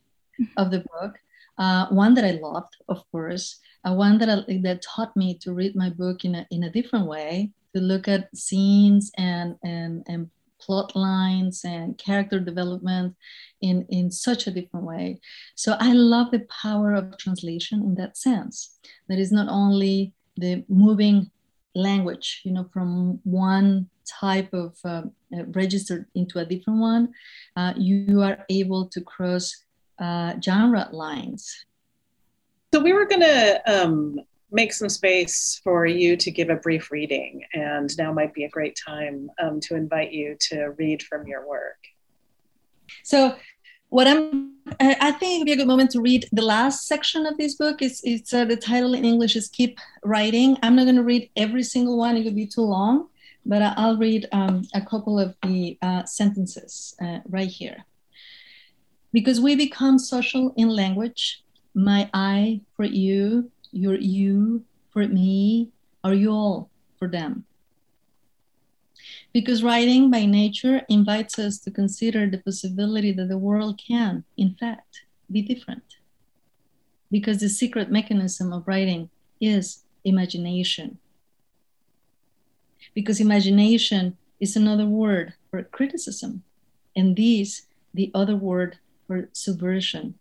of 0.56 0.70
the 0.70 0.84
book. 0.92 1.18
Uh, 1.58 1.86
one 1.88 2.14
that 2.14 2.24
i 2.24 2.30
loved 2.30 2.74
of 2.88 3.04
course 3.12 3.60
uh, 3.84 3.92
one 3.92 4.16
that 4.18 4.28
I, 4.30 4.60
that 4.62 4.80
taught 4.82 5.14
me 5.14 5.36
to 5.42 5.52
read 5.52 5.76
my 5.76 5.90
book 5.90 6.24
in 6.24 6.34
a, 6.34 6.46
in 6.50 6.64
a 6.64 6.70
different 6.70 7.06
way 7.06 7.50
to 7.74 7.80
look 7.80 8.08
at 8.08 8.34
scenes 8.36 9.10
and 9.18 9.56
and 9.62 10.02
and 10.08 10.30
plot 10.60 10.94
lines 10.94 11.64
and 11.64 11.98
character 11.98 12.38
development 12.38 13.16
in 13.60 13.84
in 13.88 14.10
such 14.10 14.46
a 14.46 14.50
different 14.50 14.86
way. 14.86 15.20
So 15.54 15.76
i 15.80 15.92
love 15.92 16.30
the 16.30 16.46
power 16.62 16.94
of 16.94 17.18
translation 17.18 17.82
in 17.82 17.94
that 17.96 18.16
sense. 18.16 18.78
That 19.08 19.18
is 19.18 19.32
not 19.32 19.48
only 19.48 20.12
the 20.36 20.64
moving 20.68 21.30
language 21.74 22.42
you 22.44 22.52
know 22.52 22.68
from 22.72 23.18
one 23.24 23.88
type 24.06 24.52
of 24.52 24.76
uh, 24.84 25.02
uh, 25.36 25.44
registered 25.52 26.06
into 26.14 26.38
a 26.38 26.44
different 26.44 26.80
one, 26.80 27.12
uh, 27.56 27.72
you 27.76 28.20
are 28.20 28.44
able 28.48 28.86
to 28.86 29.00
cross 29.00 29.64
uh, 29.98 30.34
genre 30.40 30.88
lines. 30.92 31.64
So 32.74 32.80
we 32.80 32.92
were 32.92 33.06
going 33.06 33.20
to 33.20 33.62
um, 33.66 34.20
make 34.50 34.72
some 34.72 34.88
space 34.88 35.60
for 35.62 35.86
you 35.86 36.16
to 36.16 36.30
give 36.30 36.50
a 36.50 36.56
brief 36.56 36.90
reading, 36.90 37.42
and 37.54 37.96
now 37.98 38.12
might 38.12 38.34
be 38.34 38.44
a 38.44 38.48
great 38.48 38.78
time 38.86 39.30
um, 39.42 39.60
to 39.60 39.76
invite 39.76 40.12
you 40.12 40.36
to 40.40 40.68
read 40.78 41.02
from 41.02 41.26
your 41.26 41.46
work. 41.46 41.78
So 43.02 43.36
what 43.88 44.06
I'm, 44.06 44.51
I 45.00 45.12
think 45.12 45.34
it 45.34 45.38
would 45.38 45.46
be 45.46 45.52
a 45.52 45.56
good 45.56 45.68
moment 45.68 45.90
to 45.92 46.00
read 46.00 46.28
the 46.32 46.42
last 46.42 46.86
section 46.86 47.26
of 47.26 47.36
this 47.36 47.54
book. 47.54 47.82
It's, 47.82 48.00
it's 48.04 48.32
uh, 48.32 48.44
the 48.44 48.56
title 48.56 48.94
in 48.94 49.04
English 49.04 49.36
is 49.36 49.48
Keep 49.48 49.78
Writing. 50.02 50.56
I'm 50.62 50.74
not 50.76 50.84
going 50.84 50.96
to 50.96 51.04
read 51.04 51.30
every 51.36 51.62
single 51.62 51.96
one; 51.96 52.16
it 52.16 52.24
would 52.24 52.36
be 52.36 52.46
too 52.46 52.62
long 52.62 53.08
but 53.44 53.62
I'll 53.62 53.96
read 53.96 54.28
um, 54.32 54.62
a 54.74 54.80
couple 54.80 55.18
of 55.18 55.34
the 55.42 55.78
uh, 55.82 56.04
sentences 56.04 56.94
uh, 57.00 57.18
right 57.28 57.48
here. 57.48 57.84
Because 59.12 59.40
we 59.40 59.56
become 59.56 59.98
social 59.98 60.54
in 60.56 60.68
language, 60.68 61.42
my 61.74 62.08
I 62.14 62.60
for 62.76 62.84
you, 62.84 63.50
your 63.72 63.96
you 63.96 64.64
for 64.92 65.06
me, 65.06 65.70
are 66.04 66.14
you 66.14 66.30
all 66.30 66.70
for 66.98 67.08
them. 67.08 67.44
Because 69.32 69.62
writing 69.62 70.10
by 70.10 70.26
nature 70.26 70.82
invites 70.88 71.38
us 71.38 71.58
to 71.60 71.70
consider 71.70 72.28
the 72.28 72.38
possibility 72.38 73.12
that 73.12 73.28
the 73.28 73.38
world 73.38 73.80
can, 73.86 74.24
in 74.36 74.54
fact, 74.54 75.04
be 75.30 75.40
different. 75.40 75.96
Because 77.10 77.40
the 77.40 77.48
secret 77.48 77.90
mechanism 77.90 78.52
of 78.52 78.68
writing 78.68 79.10
is 79.40 79.84
imagination 80.04 80.98
because 82.94 83.20
imagination 83.20 84.16
is 84.40 84.56
another 84.56 84.86
word 84.86 85.34
for 85.50 85.62
criticism, 85.62 86.42
and 86.96 87.16
this 87.16 87.66
the 87.94 88.10
other 88.14 88.36
word 88.36 88.78
for 89.06 89.28
subversion. 89.32 90.14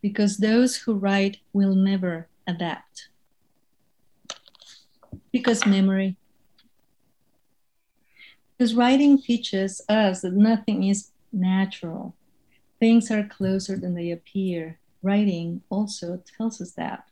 Because 0.00 0.38
those 0.38 0.76
who 0.76 0.94
write 0.94 1.38
will 1.52 1.74
never 1.74 2.28
adapt. 2.46 3.08
Because 5.30 5.64
memory. 5.64 6.16
Because 8.62 8.76
writing 8.76 9.20
teaches 9.20 9.80
us 9.88 10.20
that 10.20 10.34
nothing 10.34 10.84
is 10.84 11.10
natural. 11.32 12.14
Things 12.78 13.10
are 13.10 13.24
closer 13.24 13.76
than 13.76 13.96
they 13.96 14.12
appear. 14.12 14.78
Writing 15.02 15.62
also 15.68 16.22
tells 16.38 16.60
us 16.60 16.70
that 16.74 17.02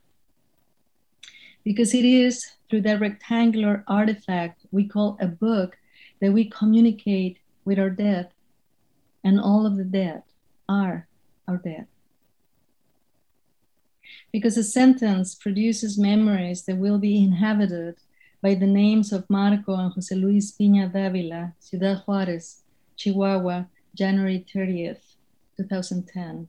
because 1.65 1.93
it 1.93 2.05
is 2.05 2.53
through 2.69 2.83
that 2.83 3.01
rectangular 3.01 3.83
artifact 3.89 4.65
we 4.71 4.87
call 4.87 5.19
a 5.21 5.27
book 5.27 5.77
that 6.21 6.31
we 6.31 6.49
communicate 6.49 7.39
with 7.65 7.81
our 7.81 7.91
dead, 7.91 8.31
and 9.25 9.41
all 9.41 9.67
of 9.67 9.77
the 9.77 9.83
dead 9.83 10.23
are 10.69 11.09
our 11.49 11.57
dead. 11.57 11.89
Because 14.31 14.57
a 14.57 14.63
sentence 14.63 15.35
produces 15.35 15.99
memories 15.99 16.63
that 16.67 16.77
will 16.77 16.99
be 16.99 17.21
inhabited 17.21 17.97
by 18.43 18.55
the 18.55 18.67
names 18.67 19.13
of 19.13 19.29
Marco 19.29 19.75
and 19.75 19.93
Jose 19.93 20.15
Luis 20.15 20.53
Piña 20.53 20.91
Davila, 20.91 21.53
Ciudad 21.61 22.03
Juarez, 22.07 22.63
Chihuahua, 22.97 23.67
January 23.95 24.45
30th, 24.55 25.17
2010. 25.57 26.49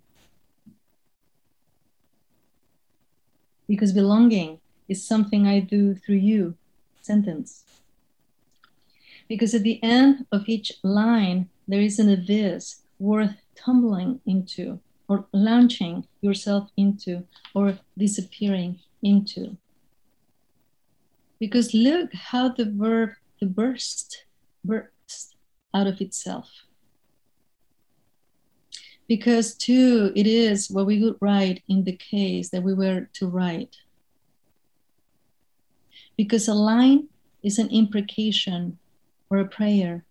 Because 3.67 3.93
belonging 3.93 4.59
is 4.87 5.05
something 5.05 5.47
I 5.47 5.59
do 5.59 5.95
through 5.95 6.15
you 6.15 6.55
sentence. 7.01 7.63
Because 9.27 9.53
at 9.53 9.63
the 9.63 9.81
end 9.83 10.25
of 10.31 10.47
each 10.47 10.73
line, 10.83 11.49
there 11.67 11.81
is 11.81 11.99
an 11.99 12.09
abyss 12.09 12.81
worth 12.99 13.35
tumbling 13.55 14.19
into, 14.25 14.79
or 15.07 15.25
launching 15.33 16.05
yourself 16.21 16.69
into, 16.75 17.25
or 17.53 17.79
disappearing 17.97 18.79
into. 19.01 19.57
Because 21.41 21.73
look 21.73 22.13
how 22.13 22.49
the 22.49 22.71
verb 22.71 23.09
to 23.41 23.47
burst 23.47 24.25
bursts 24.63 25.35
out 25.73 25.87
of 25.87 25.99
itself. 25.99 26.47
Because, 29.09 29.55
too, 29.55 30.13
it 30.15 30.25
is 30.25 30.71
what 30.71 30.85
we 30.85 31.03
would 31.03 31.17
write 31.19 31.63
in 31.67 31.83
the 31.83 31.97
case 31.97 32.49
that 32.51 32.63
we 32.63 32.73
were 32.73 33.09
to 33.15 33.27
write 33.27 33.75
because 36.21 36.47
a 36.47 36.53
line 36.53 37.07
is 37.41 37.57
an 37.57 37.67
imprecation 37.69 38.77
or 39.31 39.39
a 39.39 39.47
prayer. 39.47 40.05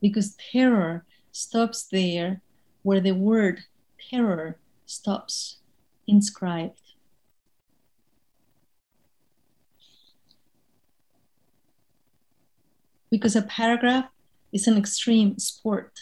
Because 0.00 0.36
terror 0.52 1.04
stops 1.32 1.88
there 1.90 2.40
where 2.82 3.00
the 3.00 3.12
word 3.12 3.64
terror 4.08 4.58
stops 4.86 5.58
inscribed. 6.06 6.87
Because 13.10 13.36
a 13.36 13.42
paragraph 13.42 14.06
is 14.52 14.66
an 14.66 14.76
extreme 14.76 15.38
sport. 15.38 15.92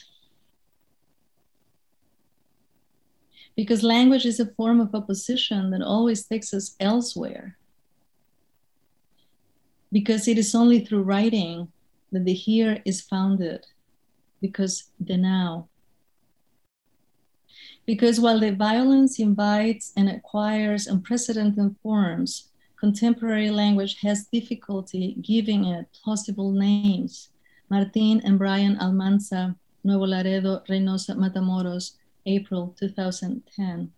Because 3.56 3.82
language 3.82 4.26
is 4.26 4.38
a 4.38 4.46
form 4.46 4.80
of 4.80 4.94
opposition 4.94 5.70
that 5.70 5.82
always 5.82 6.26
takes 6.26 6.52
us 6.52 6.76
elsewhere. 6.78 7.56
Because 9.90 10.28
it 10.28 10.36
is 10.36 10.54
only 10.54 10.80
through 10.80 11.02
writing 11.02 11.68
that 12.12 12.24
the 12.24 12.34
here 12.34 12.82
is 12.84 13.00
founded, 13.00 13.66
because 14.40 14.90
the 15.00 15.16
now. 15.16 15.68
Because 17.86 18.20
while 18.20 18.40
the 18.40 18.52
violence 18.52 19.18
invites 19.18 19.92
and 19.96 20.08
acquires 20.08 20.86
unprecedented 20.86 21.76
forms, 21.82 22.48
contemporary 22.78 23.50
language 23.50 24.00
has 24.00 24.26
difficulty 24.26 25.16
giving 25.20 25.64
it 25.64 25.86
plausible 25.92 26.52
names. 26.52 27.30
Martin 27.68 28.20
and 28.24 28.38
Brian 28.38 28.78
Almanza, 28.80 29.56
Nuevo 29.82 30.06
Laredo, 30.06 30.62
Reynosa, 30.68 31.16
Matamoros, 31.16 31.92
April 32.26 32.74
2010. 32.78 33.92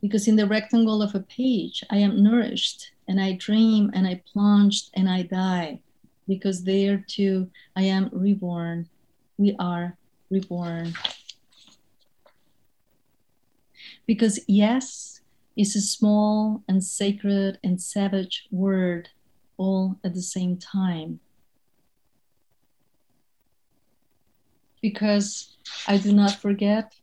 Because 0.00 0.28
in 0.28 0.36
the 0.36 0.46
rectangle 0.46 1.02
of 1.02 1.14
a 1.14 1.20
page, 1.20 1.82
I 1.90 1.98
am 1.98 2.22
nourished 2.22 2.92
and 3.08 3.20
I 3.20 3.32
dream 3.32 3.90
and 3.94 4.06
I 4.06 4.22
plunged 4.32 4.90
and 4.94 5.08
I 5.08 5.22
die. 5.22 5.80
Because 6.28 6.62
there 6.62 7.04
too, 7.08 7.50
I 7.74 7.82
am 7.82 8.10
reborn. 8.12 8.88
We 9.38 9.56
are 9.58 9.96
reborn. 10.30 10.94
Because 14.06 14.40
yes, 14.46 15.17
is 15.58 15.74
a 15.74 15.80
small 15.80 16.62
and 16.68 16.82
sacred 16.82 17.58
and 17.64 17.82
savage 17.82 18.46
word 18.52 19.08
all 19.56 19.98
at 20.04 20.14
the 20.14 20.22
same 20.22 20.56
time. 20.56 21.18
Because 24.80 25.56
I 25.88 25.98
do 25.98 26.12
not 26.12 26.36
forget, 26.36 26.94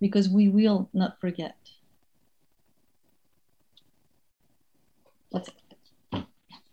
because 0.00 0.30
we 0.30 0.48
will 0.48 0.88
not 0.94 1.20
forget. 1.20 1.56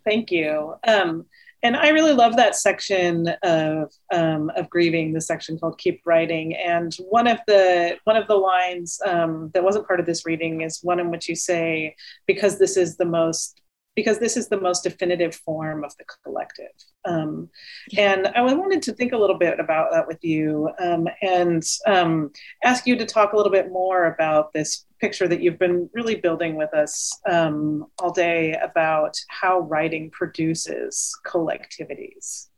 Thank 0.06 0.32
you. 0.32 0.76
Um, 0.88 1.26
and 1.64 1.76
I 1.76 1.90
really 1.90 2.14
love 2.14 2.36
that 2.36 2.56
section 2.56 3.30
of 3.44 3.92
um, 4.14 4.52
of 4.56 4.70
grieving, 4.70 5.14
the 5.14 5.22
section 5.22 5.58
called 5.58 5.78
"Keep 5.80 6.02
Writing." 6.06 6.56
And 6.56 6.94
one 7.10 7.28
of 7.28 7.40
the 7.48 7.98
one 8.04 8.16
of 8.16 8.28
the 8.28 8.36
lines 8.36 9.00
um, 9.06 9.52
that 9.54 9.64
wasn't 9.64 9.88
part 9.88 10.00
of 10.00 10.06
this 10.06 10.26
reading 10.26 10.62
is 10.62 10.80
one 10.84 11.00
in 11.00 11.10
which 11.10 11.28
you 11.28 11.36
say, 11.36 11.96
"Because 12.28 12.60
this 12.60 12.78
is 12.78 12.98
the 12.98 13.06
most 13.06 13.62
because 13.98 14.20
this 14.20 14.38
is 14.38 14.48
the 14.48 14.62
most 14.62 14.84
definitive 14.84 15.34
form 15.34 15.84
of 15.84 15.92
the 15.98 16.06
collective. 16.24 16.68
Um, 17.06 17.50
and 17.98 18.27
I 18.27 18.42
wanted 18.54 18.84
to 18.84 18.94
think 18.94 19.12
a 19.12 19.18
little 19.18 19.39
bit 19.39 19.60
about 19.60 19.89
that 19.92 20.08
with 20.08 20.24
you 20.24 20.70
um, 20.80 21.08
and 21.24 21.63
um, 21.88 22.32
ask 22.63 22.86
you 22.86 22.96
to 22.96 23.08
talk 23.08 23.34
a 23.34 23.36
little 23.36 23.51
bit 23.51 23.72
more 23.72 24.06
about 24.13 24.54
this 24.54 24.86
picture 25.01 25.27
that 25.27 25.42
you've 25.42 25.58
been 25.58 25.89
really 25.94 26.13
building 26.13 26.56
with 26.56 26.72
us 26.75 27.12
um, 27.27 27.88
all 27.98 28.12
day 28.12 28.54
about 28.62 29.18
how 29.30 29.62
writing 29.62 30.12
produces 30.12 31.18
collectivities. 31.25 32.50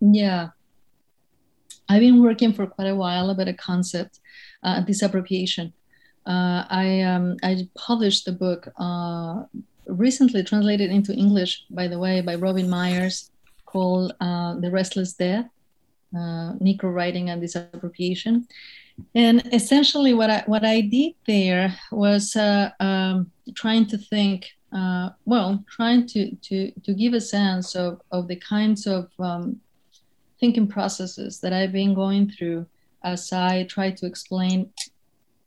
Yeah. 0.00 0.48
I've 1.90 2.00
been 2.00 2.22
working 2.22 2.54
for 2.54 2.66
quite 2.66 2.88
a 2.88 2.96
while 2.96 3.28
about 3.28 3.48
a 3.48 3.52
concept, 3.52 4.20
uh, 4.62 4.80
disappropriation. 4.80 5.74
Uh, 6.24 6.64
I 6.70 7.02
um, 7.02 7.36
I 7.42 7.68
published 7.74 8.24
the 8.24 8.32
book 8.32 8.68
uh, 8.78 9.42
recently 9.86 10.42
translated 10.42 10.90
into 10.90 11.12
English, 11.12 11.64
by 11.70 11.88
the 11.88 11.98
way, 11.98 12.20
by 12.20 12.34
Robin 12.34 12.68
Myers, 12.68 13.30
called 13.66 14.14
uh, 14.20 14.54
The 14.60 14.70
Restless 14.70 15.14
Dead, 15.14 15.48
uh, 16.14 16.52
Necrowriting 16.60 17.28
and 17.28 17.40
Disappropriation. 17.40 18.46
And 19.14 19.42
essentially, 19.52 20.12
what 20.12 20.30
I, 20.30 20.42
what 20.46 20.64
I 20.64 20.82
did 20.82 21.14
there 21.26 21.74
was 21.90 22.36
uh, 22.36 22.70
um, 22.80 23.30
trying 23.54 23.86
to 23.86 23.98
think, 23.98 24.50
uh, 24.72 25.10
well, 25.24 25.64
trying 25.70 26.06
to, 26.08 26.34
to, 26.36 26.70
to 26.84 26.92
give 26.92 27.14
a 27.14 27.20
sense 27.20 27.74
of, 27.74 28.00
of 28.10 28.28
the 28.28 28.36
kinds 28.36 28.86
of 28.86 29.08
um, 29.18 29.60
thinking 30.38 30.68
processes 30.68 31.40
that 31.40 31.52
I've 31.52 31.72
been 31.72 31.94
going 31.94 32.30
through 32.30 32.66
as 33.02 33.32
I 33.32 33.64
try 33.64 33.90
to 33.90 34.06
explain 34.06 34.70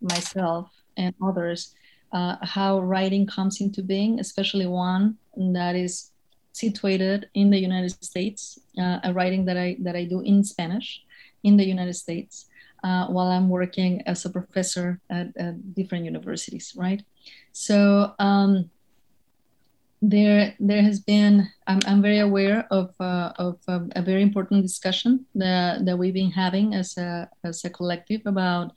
myself 0.01 0.69
and 0.97 1.13
others 1.21 1.74
uh, 2.15 2.38
how 2.41 2.80
writing 2.80 3.28
comes 3.28 3.60
into 3.60 3.84
being, 3.84 4.19
especially 4.19 4.65
one 4.65 5.17
that 5.36 5.75
is 5.75 6.12
situated 6.54 7.28
in 7.34 7.49
the 7.49 7.60
United 7.60 7.91
States, 8.04 8.58
uh, 8.80 8.99
a 9.04 9.13
writing 9.13 9.43
that 9.43 9.58
I 9.58 9.75
that 9.82 9.95
I 9.95 10.06
do 10.06 10.21
in 10.21 10.43
Spanish 10.43 11.04
in 11.43 11.58
the 11.58 11.65
United 11.65 11.95
States 11.95 12.45
uh, 12.86 13.08
while 13.08 13.28
I'm 13.28 13.49
working 13.49 14.01
as 14.08 14.23
a 14.23 14.30
professor 14.30 15.01
at, 15.10 15.36
at 15.36 15.75
different 15.75 16.06
universities, 16.06 16.73
right? 16.78 17.04
So 17.51 18.13
um, 18.17 18.71
there 20.01 20.56
there 20.60 20.84
has 20.84 21.01
been 21.01 21.51
I'm, 21.67 21.80
I'm 21.86 22.01
very 22.01 22.19
aware 22.19 22.65
of 22.71 22.95
uh, 22.99 23.34
of 23.38 23.60
um, 23.67 23.91
a 23.93 24.01
very 24.01 24.21
important 24.21 24.63
discussion 24.63 25.25
that, 25.36 25.86
that 25.86 25.97
we've 25.97 26.13
been 26.13 26.32
having 26.32 26.75
as 26.75 26.97
a 26.97 27.30
as 27.43 27.65
a 27.65 27.69
collective 27.69 28.21
about 28.25 28.71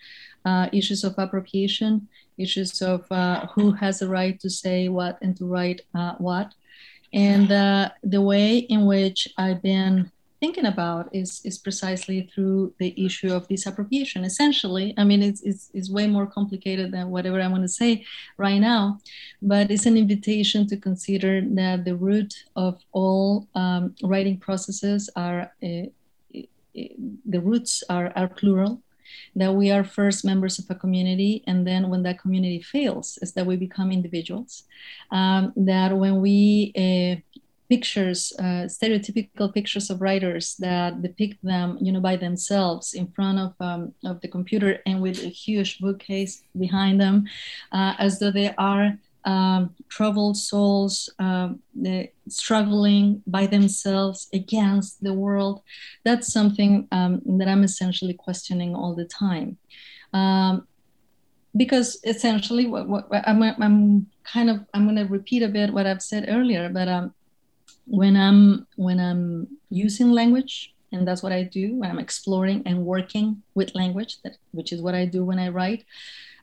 uh, 0.44 0.68
issues 0.72 1.05
of 1.05 1.14
appropriation 1.18 2.09
issues 2.38 2.81
of 2.83 3.11
uh, 3.11 3.46
who 3.55 3.72
has 3.72 3.98
the 3.98 4.09
right 4.09 4.38
to 4.40 4.51
say 4.51 4.88
what 4.88 5.18
and 5.22 5.37
to 5.37 5.46
write 5.46 5.83
uh, 5.94 6.14
what. 6.18 6.55
And 7.12 7.51
uh, 7.51 7.90
the 8.03 8.20
way 8.20 8.59
in 8.59 8.87
which 8.87 9.29
I've 9.38 9.62
been 9.62 10.11
thinking 10.40 10.66
about 10.66 11.09
is, 11.12 11.40
is 11.44 11.59
precisely 11.59 12.31
through 12.33 12.72
the 12.79 12.94
issue 13.05 13.33
of 13.33 13.48
disappropriation. 13.48 14.24
Essentially, 14.24 14.94
I 14.96 15.05
mean, 15.05 15.22
it's, 15.22 15.42
it's, 15.42 15.70
it's 15.74 15.90
way 15.90 16.07
more 16.07 16.27
complicated 16.27 16.92
than 16.92 17.11
whatever 17.11 17.40
I 17.40 17.48
want 17.48 17.64
to 17.64 17.68
say 17.68 18.05
right 18.37 18.59
now, 18.59 19.01
but 19.42 19.70
it's 19.70 19.87
an 19.87 19.96
invitation 19.96 20.66
to 20.68 20.77
consider 20.77 21.40
that 21.40 21.85
the 21.85 21.96
root 21.96 22.35
of 22.55 22.79
all 22.92 23.48
um, 23.55 23.94
writing 24.03 24.38
processes 24.38 25.11
are, 25.16 25.53
uh, 25.62 25.88
the 26.74 27.40
roots 27.40 27.83
are, 27.88 28.12
are 28.14 28.29
plural 28.29 28.81
that 29.37 29.55
we 29.55 29.71
are 29.71 29.85
first 29.85 30.25
members 30.25 30.59
of 30.59 30.66
a 30.71 30.75
community 30.75 31.42
and 31.47 31.66
then 31.66 31.88
when 31.90 32.03
that 32.03 32.21
community 32.21 32.61
fails 32.61 33.18
is 33.23 33.33
that 33.33 33.47
we 33.47 33.57
become 33.57 33.92
individuals. 33.92 34.64
Um, 35.11 35.53
that 35.57 35.97
when 35.97 36.21
we 36.21 36.73
uh, 36.77 37.21
pictures 37.68 38.33
uh, 38.38 38.64
stereotypical 38.66 39.53
pictures 39.53 39.90
of 39.90 40.01
writers 40.01 40.57
that 40.57 41.03
depict 41.03 41.37
them 41.44 41.77
you 41.81 41.92
know 41.92 42.01
by 42.01 42.16
themselves 42.16 42.94
in 42.94 43.07
front 43.09 43.38
of, 43.38 43.55
um, 43.61 43.92
of 44.05 44.21
the 44.23 44.29
computer 44.29 44.81
and 44.87 45.03
with 45.03 45.23
a 45.23 45.29
huge 45.29 45.79
bookcase 45.79 46.42
behind 46.59 47.01
them 47.01 47.27
uh, 47.73 47.94
as 47.99 48.18
though 48.18 48.31
they 48.31 48.55
are 48.57 48.99
um, 49.24 49.74
troubled 49.88 50.37
souls 50.37 51.11
um, 51.18 51.61
struggling 52.28 53.22
by 53.26 53.46
themselves 53.46 54.28
against 54.33 55.02
the 55.02 55.12
world. 55.12 55.62
That's 56.04 56.33
something 56.33 56.88
um, 56.92 57.20
that 57.38 57.48
I'm 57.48 57.64
essentially 57.64 58.14
questioning 58.14 58.74
all 58.74 58.94
the 58.94 59.04
time. 59.04 59.59
Um, 60.12 60.66
because 61.57 61.98
essentially, 62.04 62.66
what, 62.66 62.88
what 62.88 63.07
I'm, 63.26 63.42
I'm, 63.42 64.07
kind 64.24 64.50
of 64.50 64.61
I'm 64.74 64.85
going 64.85 64.96
to 64.96 65.11
repeat 65.11 65.42
a 65.42 65.48
bit 65.48 65.72
what 65.72 65.87
I've 65.87 66.02
said 66.02 66.26
earlier, 66.28 66.68
but 66.68 66.87
um, 66.87 67.14
when 67.87 68.16
I'm 68.16 68.66
when 68.76 69.00
I'm 69.00 69.48
using 69.70 70.12
language, 70.12 70.74
and 70.92 71.09
that's 71.09 71.22
what 71.22 71.33
I 71.33 71.42
do 71.42 71.76
when 71.76 71.90
I'm 71.90 71.98
exploring 71.98 72.62
and 72.66 72.85
working 72.85 73.42
with 73.54 73.74
language, 73.74 74.20
that 74.22 74.37
which 74.52 74.72
is 74.72 74.83
what 74.83 74.94
I 74.94 75.07
do 75.07 75.24
when 75.24 75.38
I 75.38 75.48
write 75.48 75.85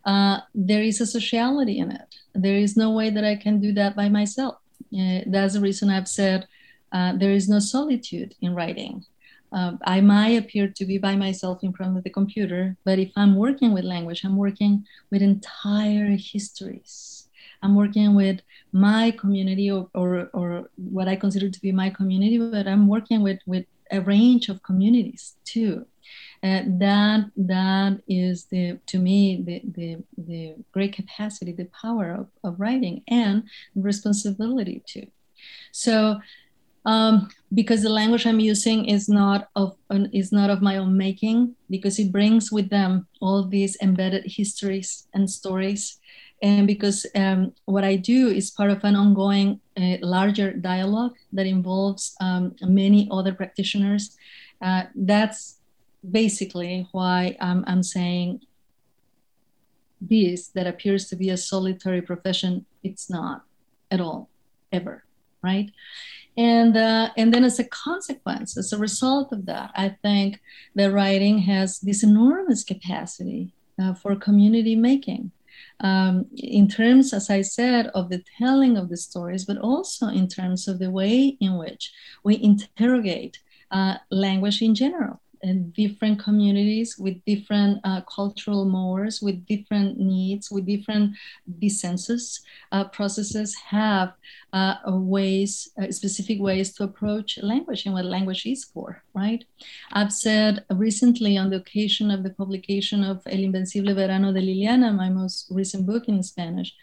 uh, 0.05 0.39
there 0.53 0.83
is 0.83 1.01
a 1.01 1.05
sociality 1.05 1.79
in 1.79 1.91
it. 1.91 2.15
There 2.33 2.55
is 2.55 2.77
no 2.77 2.91
way 2.91 3.09
that 3.09 3.23
I 3.23 3.35
can 3.35 3.59
do 3.59 3.73
that 3.73 3.95
by 3.95 4.09
myself. 4.09 4.55
Uh, 4.93 5.21
that's 5.25 5.55
the 5.55 5.61
reason 5.61 5.89
I've 5.89 6.07
said 6.07 6.47
uh, 6.91 7.13
there 7.17 7.31
is 7.31 7.49
no 7.49 7.59
solitude 7.59 8.35
in 8.41 8.53
writing. 8.55 9.05
Um, 9.51 9.79
I 9.85 10.01
might 10.01 10.37
appear 10.37 10.67
to 10.67 10.85
be 10.85 10.97
by 10.97 11.15
myself 11.15 11.63
in 11.63 11.71
front 11.73 11.97
of 11.97 12.03
the 12.03 12.09
computer, 12.09 12.75
but 12.83 12.99
if 12.99 13.11
I'm 13.15 13.35
working 13.35 13.73
with 13.73 13.85
language, 13.85 14.23
I'm 14.23 14.37
working 14.37 14.85
with 15.11 15.21
entire 15.21 16.15
histories. 16.17 17.27
I'm 17.61 17.75
working 17.75 18.15
with 18.15 18.41
my 18.73 19.11
community 19.11 19.71
or, 19.71 19.89
or, 19.93 20.29
or 20.33 20.69
what 20.75 21.07
I 21.07 21.15
consider 21.15 21.49
to 21.49 21.61
be 21.61 21.71
my 21.71 21.89
community, 21.89 22.37
but 22.37 22.67
I'm 22.67 22.87
working 22.87 23.23
with, 23.23 23.39
with 23.45 23.65
a 23.91 24.01
range 24.01 24.49
of 24.49 24.61
communities 24.61 25.35
too. 25.45 25.85
Uh, 26.45 26.61
that 26.67 27.25
that 27.35 27.99
is 28.07 28.45
the 28.51 28.77
to 28.85 28.99
me 28.99 29.41
the, 29.47 29.61
the 29.77 30.03
the 30.29 30.53
great 30.71 30.93
capacity 30.93 31.51
the 31.51 31.69
power 31.81 32.11
of, 32.11 32.27
of 32.43 32.59
writing 32.59 33.01
and 33.07 33.41
responsibility 33.73 34.83
too 34.85 35.07
so 35.71 36.19
um, 36.85 37.29
because 37.51 37.81
the 37.81 37.89
language 37.89 38.27
i'm 38.27 38.39
using 38.39 38.85
is 38.85 39.09
not 39.09 39.49
of 39.55 39.75
is 40.13 40.31
not 40.31 40.51
of 40.51 40.61
my 40.61 40.77
own 40.77 40.95
making 40.95 41.55
because 41.71 41.97
it 41.97 42.11
brings 42.11 42.51
with 42.51 42.69
them 42.69 43.07
all 43.21 43.47
these 43.47 43.75
embedded 43.81 44.23
histories 44.27 45.07
and 45.15 45.27
stories 45.27 45.99
and 46.43 46.67
because 46.67 47.07
um, 47.15 47.53
what 47.63 47.85
I 47.85 47.95
do 47.95 48.27
is 48.27 48.51
part 48.51 48.69
of 48.69 48.83
an 48.83 48.95
ongoing 48.95 49.61
uh, 49.77 49.97
larger 50.01 50.51
dialogue 50.51 51.15
that 51.31 51.47
involves 51.47 52.13
um, 52.19 52.55
many 52.61 53.07
other 53.09 53.33
practitioners. 53.33 54.17
Uh, 54.61 54.83
that's 54.93 55.59
basically 56.11 56.87
why 56.91 57.37
I'm, 57.39 57.63
I'm 57.67 57.83
saying 57.83 58.41
this 60.01 60.47
that 60.49 60.67
appears 60.67 61.07
to 61.09 61.15
be 61.15 61.29
a 61.29 61.37
solitary 61.37 62.01
profession, 62.01 62.65
it's 62.83 63.09
not 63.09 63.43
at 63.91 64.01
all, 64.01 64.29
ever, 64.71 65.03
right? 65.41 65.71
And, 66.37 66.75
uh, 66.75 67.09
and 67.15 67.33
then 67.33 67.43
as 67.43 67.59
a 67.59 67.63
consequence, 67.63 68.57
as 68.57 68.73
a 68.73 68.77
result 68.77 69.31
of 69.31 69.45
that, 69.45 69.71
I 69.75 69.95
think 70.01 70.41
that 70.75 70.91
writing 70.91 71.39
has 71.39 71.79
this 71.79 72.03
enormous 72.03 72.63
capacity 72.63 73.53
uh, 73.81 73.93
for 73.93 74.15
community 74.15 74.75
making. 74.75 75.31
Um, 75.79 76.27
in 76.35 76.67
terms, 76.67 77.13
as 77.13 77.29
I 77.29 77.41
said, 77.41 77.87
of 77.87 78.09
the 78.09 78.23
telling 78.37 78.77
of 78.77 78.89
the 78.89 78.97
stories, 78.97 79.45
but 79.45 79.57
also 79.57 80.07
in 80.07 80.27
terms 80.27 80.67
of 80.67 80.79
the 80.79 80.91
way 80.91 81.37
in 81.39 81.57
which 81.57 81.93
we 82.23 82.41
interrogate 82.41 83.39
uh, 83.71 83.95
language 84.09 84.61
in 84.61 84.75
general 84.75 85.21
and 85.45 85.71
different 85.73 86.19
communities 86.19 86.97
with 86.97 87.23
different 87.25 87.79
uh, 87.83 88.01
cultural 88.01 88.65
mores, 88.65 89.21
with 89.21 89.45
different 89.45 89.99
needs, 89.99 90.49
with 90.49 90.65
different 90.65 91.15
dissensus 91.59 92.41
uh, 92.71 92.83
processes 92.85 93.55
have 93.55 94.13
uh, 94.53 94.75
ways, 94.85 95.69
uh, 95.79 95.91
specific 95.91 96.41
ways 96.41 96.73
to 96.73 96.83
approach 96.83 97.37
language 97.43 97.85
and 97.85 97.93
what 97.93 98.05
language 98.05 98.45
is 98.45 98.63
for, 98.63 99.03
right? 99.13 99.45
I've 99.93 100.11
said 100.11 100.65
recently 100.71 101.37
on 101.37 101.51
the 101.51 101.57
occasion 101.57 102.09
of 102.09 102.23
the 102.23 102.31
publication 102.31 103.03
of 103.03 103.21
El 103.27 103.43
Invencible 103.47 103.93
Verano 103.93 104.33
de 104.33 104.41
Liliana, 104.41 104.95
my 104.95 105.09
most 105.09 105.47
recent 105.51 105.85
book 105.85 106.07
in 106.07 106.23
Spanish, 106.23 106.73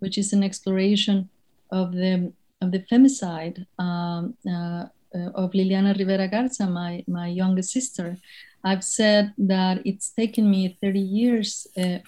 which 0.00 0.18
is 0.18 0.32
an 0.32 0.42
exploration 0.42 1.30
of 1.70 1.92
the 1.92 2.32
of 2.62 2.72
the 2.72 2.80
femicide 2.90 3.64
um, 3.78 4.34
uh, 4.46 4.84
uh, 5.14 5.30
of 5.34 5.52
Liliana 5.52 5.96
Rivera 5.98 6.28
Garza, 6.28 6.66
my, 6.66 7.04
my 7.06 7.28
youngest 7.28 7.72
sister, 7.72 8.16
I've 8.62 8.84
said 8.84 9.32
that 9.38 9.80
it's 9.84 10.10
taken 10.10 10.50
me 10.50 10.76
30 10.80 11.00
years. 11.00 11.66
Uh, 11.76 11.98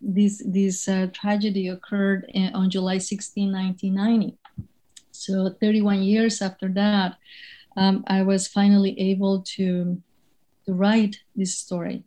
this 0.00 0.42
this 0.46 0.88
uh, 0.88 1.08
tragedy 1.12 1.68
occurred 1.68 2.24
in, 2.28 2.54
on 2.54 2.70
July 2.70 2.98
16, 2.98 3.52
1990. 3.52 4.36
So 5.10 5.50
31 5.60 6.02
years 6.02 6.40
after 6.40 6.68
that, 6.68 7.16
um, 7.76 8.04
I 8.06 8.22
was 8.22 8.46
finally 8.46 8.98
able 8.98 9.42
to 9.56 10.00
to 10.66 10.74
write 10.74 11.20
this 11.34 11.56
story, 11.56 12.04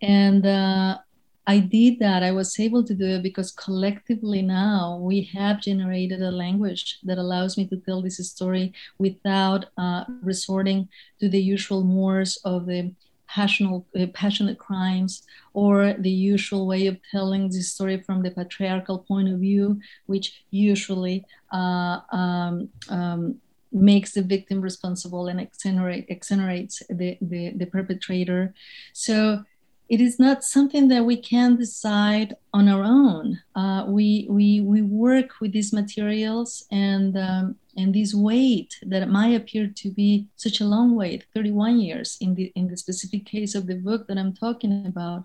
and 0.00 0.46
uh, 0.46 0.98
I 1.46 1.58
did 1.58 1.98
that. 1.98 2.22
I 2.22 2.32
was 2.32 2.58
able 2.58 2.84
to 2.84 2.94
do 2.94 3.06
it 3.06 3.22
because 3.22 3.52
collectively 3.52 4.40
now 4.40 4.98
we 5.00 5.22
have 5.34 5.60
generated 5.60 6.22
a 6.22 6.30
language 6.30 6.98
that 7.04 7.18
allows 7.18 7.58
me 7.58 7.66
to 7.66 7.76
tell 7.76 8.00
this 8.00 8.16
story 8.30 8.72
without 8.98 9.66
uh, 9.76 10.04
resorting 10.22 10.88
to 11.20 11.28
the 11.28 11.40
usual 11.40 11.84
mores 11.84 12.38
of 12.44 12.64
the 12.66 12.92
passionate, 13.28 13.82
uh, 13.98 14.06
passionate 14.14 14.58
crimes 14.58 15.22
or 15.52 15.94
the 15.98 16.10
usual 16.10 16.66
way 16.66 16.86
of 16.86 16.96
telling 17.10 17.48
the 17.48 17.60
story 17.60 18.00
from 18.00 18.22
the 18.22 18.30
patriarchal 18.30 19.00
point 19.00 19.28
of 19.28 19.38
view, 19.38 19.78
which 20.06 20.44
usually 20.50 21.24
uh, 21.52 22.00
um, 22.12 22.68
um, 22.88 23.36
makes 23.70 24.12
the 24.12 24.22
victim 24.22 24.60
responsible 24.60 25.26
and 25.26 25.40
exonerate, 25.40 26.06
exonerates 26.08 26.82
the, 26.88 27.18
the, 27.20 27.52
the 27.56 27.66
perpetrator. 27.66 28.54
So 28.92 29.42
it 29.88 30.00
is 30.00 30.18
not 30.18 30.42
something 30.42 30.88
that 30.88 31.04
we 31.04 31.16
can 31.16 31.56
decide 31.56 32.36
on 32.54 32.68
our 32.68 32.82
own. 32.82 33.40
Uh, 33.54 33.84
we, 33.86 34.26
we, 34.30 34.60
we 34.60 34.80
work 34.80 35.40
with 35.40 35.52
these 35.52 35.72
materials 35.72 36.64
and, 36.70 37.18
um, 37.18 37.56
and 37.76 37.94
this 37.94 38.14
wait 38.14 38.78
that 38.82 39.08
might 39.08 39.34
appear 39.34 39.66
to 39.66 39.90
be 39.90 40.26
such 40.36 40.60
a 40.60 40.64
long 40.64 40.94
wait, 40.94 41.26
31 41.34 41.80
years 41.80 42.16
in 42.20 42.34
the, 42.34 42.50
in 42.54 42.68
the 42.68 42.76
specific 42.76 43.26
case 43.26 43.54
of 43.54 43.66
the 43.66 43.74
book 43.74 44.06
that 44.06 44.16
I'm 44.16 44.32
talking 44.32 44.86
about, 44.86 45.24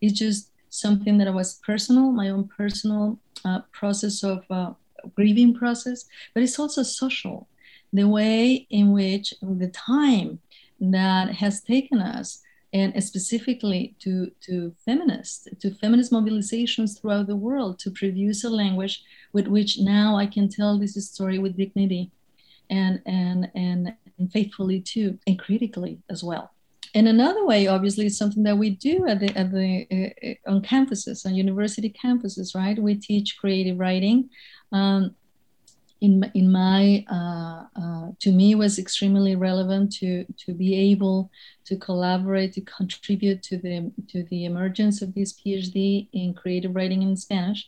is 0.00 0.12
just 0.12 0.50
something 0.70 1.18
that 1.18 1.32
was 1.32 1.54
personal, 1.66 2.12
my 2.12 2.28
own 2.28 2.48
personal 2.48 3.18
uh, 3.44 3.60
process 3.72 4.22
of 4.22 4.44
uh, 4.50 4.72
grieving 5.14 5.54
process, 5.54 6.04
but 6.32 6.42
it's 6.42 6.58
also 6.58 6.82
social. 6.82 7.48
The 7.92 8.06
way 8.06 8.66
in 8.70 8.92
which 8.92 9.34
the 9.40 9.68
time 9.68 10.40
that 10.80 11.34
has 11.36 11.62
taken 11.62 12.00
us 12.00 12.42
and 12.72 13.02
specifically 13.02 13.94
to, 14.00 14.30
to 14.40 14.74
feminists, 14.84 15.48
to 15.60 15.70
feminist 15.74 16.12
mobilizations 16.12 17.00
throughout 17.00 17.26
the 17.26 17.36
world 17.36 17.78
to 17.78 17.90
produce 17.90 18.44
a 18.44 18.50
language 18.50 19.02
with 19.32 19.46
which 19.46 19.78
now 19.78 20.16
I 20.16 20.26
can 20.26 20.48
tell 20.48 20.78
this 20.78 20.94
story 21.08 21.38
with 21.38 21.56
dignity 21.56 22.10
and, 22.68 23.00
and, 23.06 23.50
and, 23.54 23.94
and 24.18 24.32
faithfully 24.32 24.80
too, 24.80 25.18
and 25.26 25.38
critically 25.38 25.98
as 26.10 26.24
well. 26.24 26.50
And 26.94 27.08
another 27.08 27.44
way, 27.44 27.66
obviously, 27.66 28.06
is 28.06 28.16
something 28.16 28.42
that 28.44 28.56
we 28.56 28.70
do 28.70 29.06
at 29.06 29.20
the, 29.20 29.28
at 29.36 29.52
the 29.52 29.86
uh, 30.46 30.50
on 30.50 30.62
campuses, 30.62 31.26
on 31.26 31.34
university 31.34 31.94
campuses, 32.02 32.54
right? 32.54 32.78
We 32.78 32.94
teach 32.94 33.36
creative 33.38 33.78
writing. 33.78 34.30
Um, 34.72 35.14
in, 36.00 36.30
in 36.34 36.52
my 36.52 37.04
uh, 37.10 37.64
uh, 37.80 38.08
to 38.20 38.32
me 38.32 38.54
was 38.54 38.78
extremely 38.78 39.34
relevant 39.34 39.92
to 39.92 40.24
to 40.44 40.52
be 40.52 40.74
able 40.74 41.30
to 41.64 41.76
collaborate 41.76 42.52
to 42.52 42.60
contribute 42.60 43.42
to 43.42 43.56
the 43.56 43.90
to 44.08 44.24
the 44.24 44.44
emergence 44.44 45.00
of 45.00 45.14
this 45.14 45.32
phd 45.32 46.08
in 46.12 46.34
creative 46.34 46.74
writing 46.74 47.02
in 47.02 47.16
spanish 47.16 47.66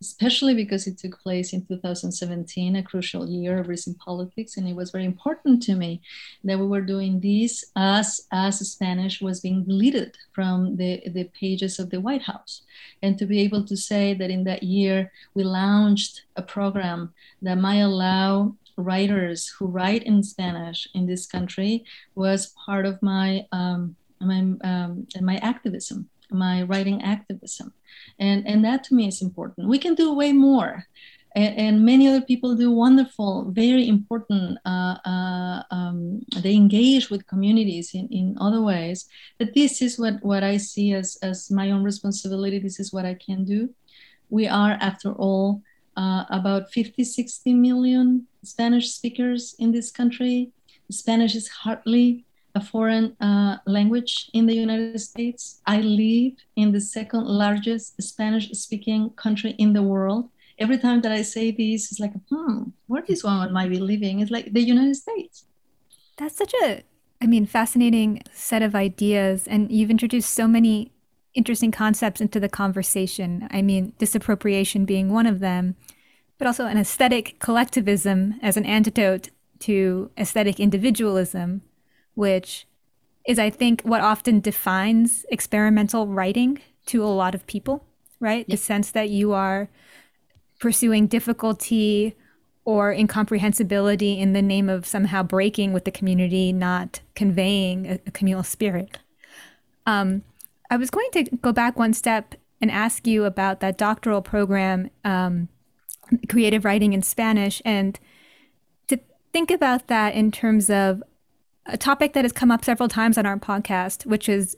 especially 0.00 0.54
because 0.54 0.86
it 0.86 0.98
took 0.98 1.18
place 1.20 1.52
in 1.52 1.64
2017, 1.66 2.76
a 2.76 2.82
crucial 2.82 3.28
year 3.28 3.58
of 3.58 3.68
recent 3.68 3.98
politics. 3.98 4.56
And 4.56 4.68
it 4.68 4.76
was 4.76 4.90
very 4.90 5.04
important 5.04 5.62
to 5.64 5.74
me 5.74 6.00
that 6.44 6.58
we 6.58 6.66
were 6.66 6.80
doing 6.80 7.20
this 7.20 7.64
as, 7.74 8.26
as 8.30 8.58
Spanish 8.70 9.20
was 9.20 9.40
being 9.40 9.64
deleted 9.64 10.16
from 10.32 10.76
the, 10.76 11.02
the 11.08 11.24
pages 11.24 11.78
of 11.78 11.90
the 11.90 12.00
White 12.00 12.22
House. 12.22 12.62
And 13.02 13.18
to 13.18 13.26
be 13.26 13.40
able 13.40 13.64
to 13.64 13.76
say 13.76 14.14
that 14.14 14.30
in 14.30 14.44
that 14.44 14.62
year, 14.62 15.10
we 15.34 15.42
launched 15.42 16.22
a 16.36 16.42
program 16.42 17.12
that 17.42 17.56
might 17.56 17.80
allow 17.80 18.54
writers 18.76 19.48
who 19.48 19.66
write 19.66 20.04
in 20.04 20.22
Spanish 20.22 20.86
in 20.94 21.06
this 21.06 21.26
country 21.26 21.84
was 22.14 22.54
part 22.64 22.86
of 22.86 23.02
my, 23.02 23.44
um, 23.50 23.96
my, 24.20 24.38
um, 24.62 25.06
my 25.20 25.36
activism 25.38 26.08
my 26.30 26.62
writing 26.62 27.02
activism. 27.02 27.72
And, 28.18 28.46
and 28.46 28.64
that 28.64 28.84
to 28.84 28.94
me 28.94 29.08
is 29.08 29.22
important. 29.22 29.68
We 29.68 29.78
can 29.78 29.94
do 29.94 30.14
way 30.14 30.32
more. 30.32 30.84
And, 31.34 31.56
and 31.56 31.84
many 31.84 32.08
other 32.08 32.22
people 32.22 32.54
do 32.54 32.70
wonderful, 32.70 33.50
very 33.50 33.86
important, 33.86 34.58
uh, 34.64 34.96
uh, 35.04 35.62
um, 35.70 36.22
they 36.42 36.54
engage 36.54 37.10
with 37.10 37.26
communities 37.26 37.94
in, 37.94 38.08
in 38.08 38.36
other 38.40 38.62
ways. 38.62 39.06
But 39.38 39.54
this 39.54 39.82
is 39.82 39.98
what, 39.98 40.22
what 40.22 40.42
I 40.42 40.56
see 40.56 40.94
as, 40.94 41.18
as 41.22 41.50
my 41.50 41.70
own 41.70 41.82
responsibility. 41.82 42.58
This 42.58 42.80
is 42.80 42.92
what 42.92 43.04
I 43.04 43.14
can 43.14 43.44
do. 43.44 43.74
We 44.30 44.46
are, 44.46 44.72
after 44.80 45.12
all, 45.12 45.62
uh, 45.96 46.24
about 46.30 46.72
50, 46.72 47.04
60 47.04 47.54
million 47.54 48.26
Spanish 48.44 48.90
speakers 48.90 49.54
in 49.58 49.72
this 49.72 49.90
country. 49.90 50.50
Spanish 50.90 51.34
is 51.34 51.48
hardly 51.48 52.24
a 52.54 52.64
foreign 52.64 53.16
uh, 53.20 53.58
language 53.66 54.30
in 54.32 54.46
the 54.46 54.54
United 54.54 55.00
States. 55.00 55.60
I 55.66 55.80
live 55.80 56.32
in 56.56 56.72
the 56.72 56.80
second 56.80 57.26
largest 57.26 58.00
Spanish 58.02 58.50
speaking 58.50 59.10
country 59.10 59.50
in 59.58 59.72
the 59.72 59.82
world. 59.82 60.30
Every 60.58 60.78
time 60.78 61.02
that 61.02 61.12
I 61.12 61.22
say 61.22 61.50
this, 61.50 61.92
it's 61.92 62.00
like, 62.00 62.14
hmm, 62.30 62.64
where 62.86 63.02
this 63.06 63.22
woman 63.22 63.52
might 63.52 63.70
be 63.70 63.78
living? 63.78 64.20
It's 64.20 64.30
like 64.30 64.52
the 64.52 64.60
United 64.62 64.96
States. 64.96 65.44
That's 66.16 66.36
such 66.36 66.52
a, 66.64 66.82
I 67.22 67.26
mean, 67.26 67.46
fascinating 67.46 68.22
set 68.32 68.62
of 68.62 68.74
ideas. 68.74 69.46
And 69.46 69.70
you've 69.70 69.90
introduced 69.90 70.30
so 70.30 70.48
many 70.48 70.90
interesting 71.34 71.70
concepts 71.70 72.20
into 72.20 72.40
the 72.40 72.48
conversation. 72.48 73.46
I 73.52 73.62
mean, 73.62 73.92
disappropriation 73.98 74.84
being 74.84 75.12
one 75.12 75.26
of 75.26 75.38
them, 75.38 75.76
but 76.38 76.48
also 76.48 76.66
an 76.66 76.78
aesthetic 76.78 77.38
collectivism 77.38 78.34
as 78.42 78.56
an 78.56 78.66
antidote 78.66 79.28
to 79.60 80.10
aesthetic 80.18 80.58
individualism 80.58 81.62
which 82.18 82.66
is, 83.24 83.38
I 83.38 83.48
think, 83.48 83.82
what 83.82 84.00
often 84.00 84.40
defines 84.40 85.24
experimental 85.30 86.08
writing 86.08 86.58
to 86.86 87.04
a 87.04 87.06
lot 87.06 87.32
of 87.32 87.46
people, 87.46 87.84
right? 88.18 88.40
Yep. 88.40 88.48
The 88.48 88.56
sense 88.56 88.90
that 88.90 89.08
you 89.08 89.32
are 89.32 89.68
pursuing 90.58 91.06
difficulty 91.06 92.16
or 92.64 92.90
incomprehensibility 92.92 94.18
in 94.18 94.32
the 94.32 94.42
name 94.42 94.68
of 94.68 94.84
somehow 94.84 95.22
breaking 95.22 95.72
with 95.72 95.84
the 95.84 95.92
community, 95.92 96.52
not 96.52 97.02
conveying 97.14 97.86
a, 97.86 98.00
a 98.04 98.10
communal 98.10 98.42
spirit. 98.42 98.98
Um, 99.86 100.24
I 100.72 100.76
was 100.76 100.90
going 100.90 101.10
to 101.12 101.22
go 101.40 101.52
back 101.52 101.78
one 101.78 101.92
step 101.92 102.34
and 102.60 102.68
ask 102.68 103.06
you 103.06 103.26
about 103.26 103.60
that 103.60 103.78
doctoral 103.78 104.22
program, 104.22 104.90
um, 105.04 105.48
creative 106.28 106.64
writing 106.64 106.94
in 106.94 107.02
Spanish, 107.02 107.62
and 107.64 108.00
to 108.88 108.98
think 109.32 109.52
about 109.52 109.86
that 109.86 110.14
in 110.14 110.32
terms 110.32 110.68
of 110.68 111.00
a 111.68 111.76
topic 111.76 112.14
that 112.14 112.24
has 112.24 112.32
come 112.32 112.50
up 112.50 112.64
several 112.64 112.88
times 112.88 113.18
on 113.18 113.26
our 113.26 113.38
podcast, 113.38 114.06
which 114.06 114.28
is 114.28 114.56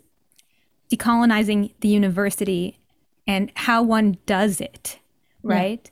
decolonizing 0.90 1.74
the 1.80 1.88
university 1.88 2.78
and 3.26 3.52
how 3.54 3.82
one 3.82 4.18
does 4.26 4.60
it. 4.60 4.98
right? 5.42 5.90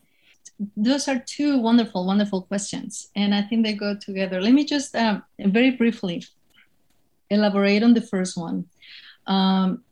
Yeah. 0.59 0.67
Those 0.77 1.07
are 1.09 1.21
two 1.21 1.59
wonderful, 1.59 2.05
wonderful 2.05 2.43
questions. 2.43 3.11
And 3.15 3.35
I 3.35 3.43
think 3.43 3.65
they 3.65 3.75
go 3.75 3.97
together. 3.97 4.41
Let 4.41 4.53
me 4.53 4.65
just 4.65 4.95
um, 4.97 5.23
very 5.39 5.71
briefly 5.71 6.25
elaborate 7.31 7.83
on 7.83 7.95
the 7.95 8.01
first 8.01 8.37
one. 8.37 8.67
Um, 9.27 9.85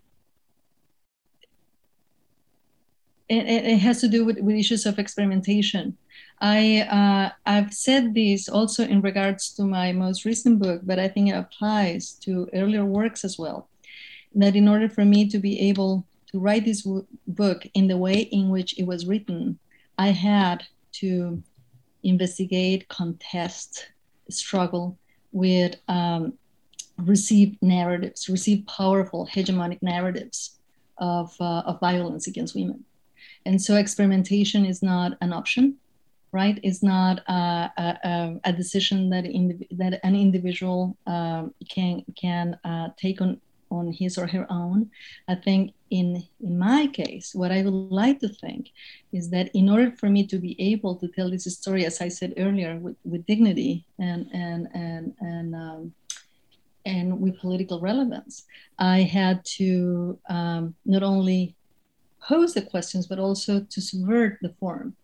it, 3.29 3.65
it, 3.65 3.79
has 3.79 4.01
to 4.01 4.09
do 4.09 4.25
with, 4.25 4.39
with 4.39 4.57
issues 4.57 4.87
of 4.87 4.99
experimentation. 4.99 5.97
I 6.41 6.83
uh, 6.83 7.31
I've 7.47 7.73
said 7.73 8.15
this 8.15 8.49
also 8.49 8.85
in 8.85 9.01
regards 9.01 9.53
to 9.55 9.65
my 9.65 9.93
most 9.93 10.25
recent 10.25 10.59
book, 10.59 10.83
but 10.85 10.99
I 10.99 11.09
think 11.09 11.31
it 11.31 11.37
applies 11.37 12.13
to 12.25 12.49
earlier 12.53 12.85
works 12.85 13.25
as 13.25 13.39
well. 13.39 13.69
That 14.35 14.55
in 14.55 14.69
order 14.69 14.89
for 14.89 15.05
me 15.05 15.29
to 15.29 15.39
be 15.39 15.59
able 15.69 16.07
to 16.31 16.39
write 16.39 16.65
this 16.65 16.87
book 17.27 17.67
in 17.75 17.89
the 17.89 17.97
way 17.97 18.21
in 18.21 18.51
which 18.51 18.79
it 18.79 18.87
was 18.87 19.07
written, 19.07 19.59
I 19.99 20.09
had 20.09 20.65
to 21.01 21.43
investigate, 22.03 22.89
contest, 22.89 23.89
struggle 24.29 24.99
with 25.33 25.77
um, 25.89 26.35
received 26.99 27.57
narratives, 27.63 28.29
received 28.29 28.67
powerful 28.69 29.29
hegemonic 29.33 29.83
narratives 29.83 30.59
of, 30.99 31.35
uh, 31.41 31.63
of 31.67 31.81
violence 31.81 32.27
against 32.27 32.55
women. 32.55 32.85
And 33.47 33.63
so 33.63 33.77
experimentation 33.77 34.67
is 34.67 34.83
not 34.83 35.17
an 35.21 35.33
option, 35.33 35.77
right? 36.33 36.59
It's 36.63 36.83
not 36.83 37.21
a, 37.29 38.39
a, 38.45 38.53
decision 38.53 39.09
that, 39.11 39.25
indiv- 39.25 39.69
that 39.71 40.01
an 40.03 40.17
individual 40.17 40.97
um, 41.07 41.55
can, 41.69 42.05
can 42.21 42.59
uh, 42.65 42.89
take 42.97 43.21
on, 43.21 43.41
on 43.71 43.93
his 43.93 44.19
or 44.19 44.27
her 44.27 44.47
own. 44.51 44.91
I 45.29 45.37
think 45.37 45.73
in, 45.91 46.25
in 46.41 46.59
my 46.59 46.89
case, 46.89 47.35
what 47.35 47.53
I 47.53 47.63
would 47.63 47.73
like 47.73 48.19
to 48.21 48.29
think 48.29 48.73
is 49.13 49.31
that 49.31 49.51
in 49.55 49.69
order 49.69 49.93
for 49.93 50.11
me 50.11 50.27
to 50.27 50.39
be 50.39 50.57
able 50.73 50.97
to 50.97 51.09
tell 51.09 51.31
this 51.31 51.45
story, 51.45 51.87
as 51.87 52.01
I 52.01 52.09
said 52.09 52.35
earlier, 52.37 52.77
with, 52.79 52.97
with 53.05 53.25
dignity 53.27 53.85
and, 53.99 54.29
and, 54.33 54.69
and, 54.75 55.15
and 55.21 55.55
um, 55.55 55.95
and 56.87 57.21
with 57.21 57.39
political 57.41 57.81
relevance. 57.81 58.45
I 58.79 59.01
had 59.03 59.45
to 59.57 60.19
um, 60.31 60.75
not 60.85 61.03
only 61.03 61.57
pose 62.27 62.55
the 62.55 62.63
questions, 62.63 63.07
but 63.07 63.19
also 63.19 63.61
to 63.61 63.81
subvert 63.81 64.39
the 64.43 64.55
form. 64.61 64.97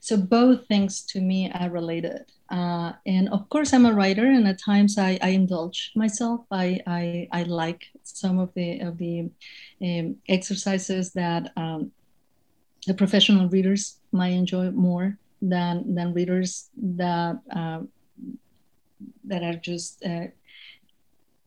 So 0.00 0.16
both 0.16 0.66
things 0.66 1.02
to 1.06 1.20
me 1.20 1.50
are 1.52 1.70
related. 1.70 2.24
Uh, 2.50 2.92
and 3.04 3.28
of 3.28 3.48
course, 3.50 3.72
I'm 3.72 3.84
a 3.84 3.92
writer, 3.92 4.24
and 4.24 4.46
at 4.48 4.58
times 4.58 4.96
I, 4.96 5.18
I 5.20 5.30
indulge 5.30 5.92
myself. 5.94 6.40
I, 6.50 6.80
I, 6.86 7.28
I, 7.32 7.42
like 7.42 7.84
some 8.04 8.38
of 8.38 8.54
the 8.54 8.80
of 8.80 8.96
the 8.96 9.28
um, 9.82 10.16
exercises 10.28 11.12
that 11.12 11.52
um, 11.56 11.92
the 12.86 12.94
professional 12.94 13.48
readers 13.48 13.98
might 14.12 14.28
enjoy 14.28 14.70
more 14.70 15.18
than 15.42 15.94
than 15.94 16.14
readers 16.14 16.70
that 16.76 17.38
uh, 17.54 17.80
that 19.24 19.42
are 19.42 19.56
just 19.56 20.02
uh, 20.04 20.28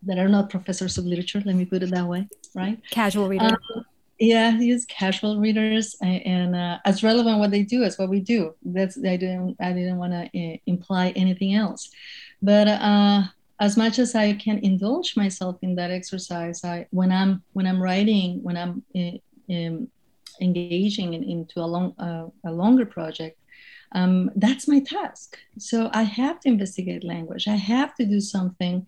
that 0.04 0.20
are 0.20 0.30
not 0.30 0.52
professors 0.52 1.00
of 1.00 1.06
literature. 1.06 1.42
Let 1.44 1.56
me 1.56 1.66
put 1.66 1.82
it 1.82 1.90
that 1.90 2.06
way, 2.06 2.28
right? 2.54 2.78
Casual 2.92 3.28
readers. 3.28 3.54
Um, 3.76 3.86
yeah, 4.22 4.52
use 4.52 4.86
casual 4.86 5.40
readers, 5.40 5.96
and, 6.00 6.26
and 6.26 6.56
uh, 6.56 6.78
as 6.86 7.02
relevant 7.02 7.40
what 7.40 7.50
they 7.50 7.64
do 7.64 7.82
as 7.82 7.98
what 7.98 8.10
we 8.10 8.20
do. 8.20 8.54
That's 8.64 8.96
I 8.98 9.18
didn't 9.18 9.58
I 9.60 9.74
didn't 9.74 9.98
want 9.98 10.14
to 10.14 10.26
uh, 10.26 10.58
imply 10.68 11.10
anything 11.16 11.56
else, 11.56 11.90
but 12.40 12.68
uh, 12.68 13.24
as 13.60 13.78
much 13.78 13.98
as 13.98 14.14
I 14.14 14.34
can 14.34 14.60
indulge 14.60 15.18
myself 15.18 15.58
in 15.64 15.74
that 15.76 15.90
exercise, 15.90 16.64
I 16.64 16.86
when 16.92 17.12
I'm 17.12 17.42
when 17.54 17.66
I'm 17.66 17.82
writing, 17.82 18.44
when 18.44 18.58
I'm 18.58 18.84
uh, 18.96 19.18
in 19.48 19.88
engaging 20.40 21.16
in, 21.16 21.24
into 21.24 21.60
a 21.60 21.66
long 21.66 21.96
uh, 21.98 22.28
a 22.48 22.52
longer 22.52 22.86
project, 22.86 23.40
um, 23.94 24.30
that's 24.36 24.68
my 24.68 24.82
task. 24.82 25.40
So 25.58 25.90
I 25.94 26.04
have 26.04 26.40
to 26.42 26.48
investigate 26.48 27.04
language. 27.04 27.48
I 27.48 27.56
have 27.56 27.96
to 27.96 28.06
do 28.06 28.20
something 28.20 28.86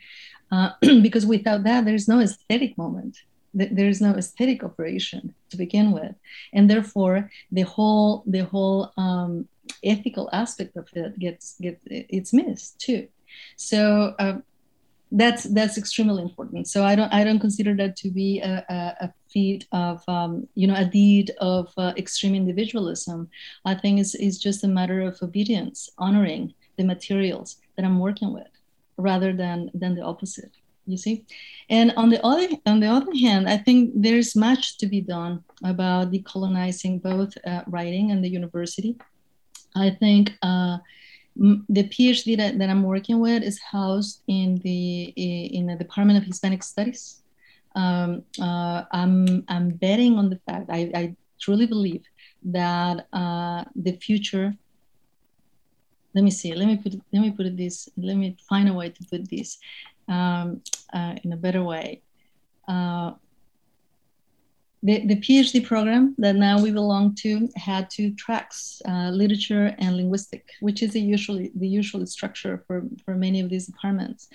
because 0.81 1.25
without 1.25 1.63
that, 1.63 1.85
there's 1.85 2.07
no 2.07 2.19
aesthetic 2.19 2.77
moment. 2.77 3.17
There's 3.53 4.01
no 4.01 4.15
aesthetic 4.15 4.63
operation 4.63 5.35
to 5.49 5.57
begin 5.57 5.91
with, 5.91 6.15
and 6.53 6.69
therefore 6.69 7.29
the 7.51 7.61
whole 7.61 8.23
the 8.25 8.45
whole 8.45 8.91
um, 8.97 9.47
ethical 9.83 10.29
aspect 10.33 10.75
of 10.75 10.87
it 10.93 11.17
gets 11.19 11.55
gets 11.61 11.81
it's 11.85 12.33
missed 12.33 12.79
too. 12.79 13.07
So 13.55 14.15
uh, 14.19 14.37
that's 15.11 15.43
that's 15.43 15.77
extremely 15.77 16.23
important. 16.23 16.67
So 16.67 16.83
I 16.83 16.95
don't 16.95 17.13
I 17.13 17.23
don't 17.23 17.39
consider 17.39 17.75
that 17.75 17.95
to 17.97 18.09
be 18.09 18.39
a, 18.41 18.65
a, 18.69 19.05
a 19.05 19.13
feat 19.29 19.67
of 19.71 20.03
um, 20.07 20.47
you 20.55 20.67
know 20.67 20.75
a 20.75 20.85
deed 20.85 21.31
of 21.39 21.71
uh, 21.77 21.93
extreme 21.97 22.35
individualism. 22.35 23.29
I 23.65 23.75
think 23.75 23.99
it's, 23.99 24.15
it's 24.15 24.37
just 24.37 24.63
a 24.63 24.67
matter 24.67 25.01
of 25.01 25.21
obedience, 25.21 25.89
honoring 25.99 26.53
the 26.77 26.83
materials 26.83 27.57
that 27.75 27.85
I'm 27.85 27.99
working 27.99 28.33
with 28.33 28.47
rather 28.97 29.33
than 29.33 29.69
than 29.73 29.95
the 29.95 30.01
opposite 30.01 30.51
you 30.85 30.97
see? 30.97 31.25
And 31.69 31.93
on 31.95 32.09
the 32.09 32.23
other 32.25 32.47
on 32.65 32.79
the 32.79 32.87
other 32.87 33.13
hand 33.15 33.47
i 33.49 33.57
think 33.57 33.91
there's 33.95 34.35
much 34.35 34.77
to 34.77 34.85
be 34.85 35.01
done 35.01 35.43
about 35.63 36.11
decolonizing 36.11 37.01
both 37.01 37.37
uh, 37.45 37.63
writing 37.67 38.11
and 38.11 38.23
the 38.23 38.29
university. 38.29 38.97
I 39.75 39.89
think 39.89 40.31
uh, 40.41 40.77
the 41.35 41.83
phd 41.93 42.37
that, 42.37 42.59
that 42.59 42.69
i'm 42.69 42.83
working 42.83 43.19
with 43.19 43.41
is 43.41 43.59
housed 43.59 44.21
in 44.27 44.57
the 44.57 45.05
in 45.57 45.67
the 45.67 45.75
department 45.75 46.17
of 46.19 46.25
hispanic 46.25 46.63
studies. 46.63 47.19
Um, 47.75 48.23
uh, 48.39 48.83
I'm, 48.91 49.43
I'm 49.47 49.71
betting 49.71 50.19
on 50.19 50.29
the 50.29 50.39
fact 50.45 50.69
I, 50.69 50.91
I 50.93 51.15
truly 51.41 51.65
believe 51.65 52.03
that 52.43 53.07
uh, 53.11 53.63
the 53.75 53.93
future 53.93 54.53
let 56.13 56.23
me 56.23 56.31
see 56.31 56.53
let 56.53 56.67
me 56.67 56.77
put 56.77 56.93
let 57.11 57.21
me 57.21 57.31
put 57.31 57.57
this 57.57 57.89
let 57.97 58.15
me 58.15 58.37
find 58.47 58.69
a 58.69 58.73
way 58.73 58.89
to 58.89 59.03
put 59.09 59.29
this 59.29 59.57
um, 60.07 60.61
uh, 60.93 61.15
in 61.23 61.33
a 61.33 61.37
better 61.37 61.63
way 61.63 62.01
uh, 62.67 63.11
the, 64.83 65.05
the 65.07 65.15
PhD 65.15 65.65
program 65.65 66.13
that 66.17 66.35
now 66.35 66.61
we 66.61 66.69
belong 66.69 67.15
to 67.15 67.49
had 67.55 67.89
two 67.89 68.13
tracks, 68.15 68.81
uh, 68.85 69.09
literature 69.11 69.73
and 69.79 69.95
linguistic, 69.95 70.45
which 70.59 70.83
is 70.83 70.91
the 70.91 70.99
usually 70.99 71.51
the 71.55 71.67
usual 71.67 72.05
structure 72.05 72.65
for, 72.67 72.83
for 73.05 73.15
many 73.15 73.39
of 73.39 73.49
these 73.49 73.65
departments. 73.65 74.27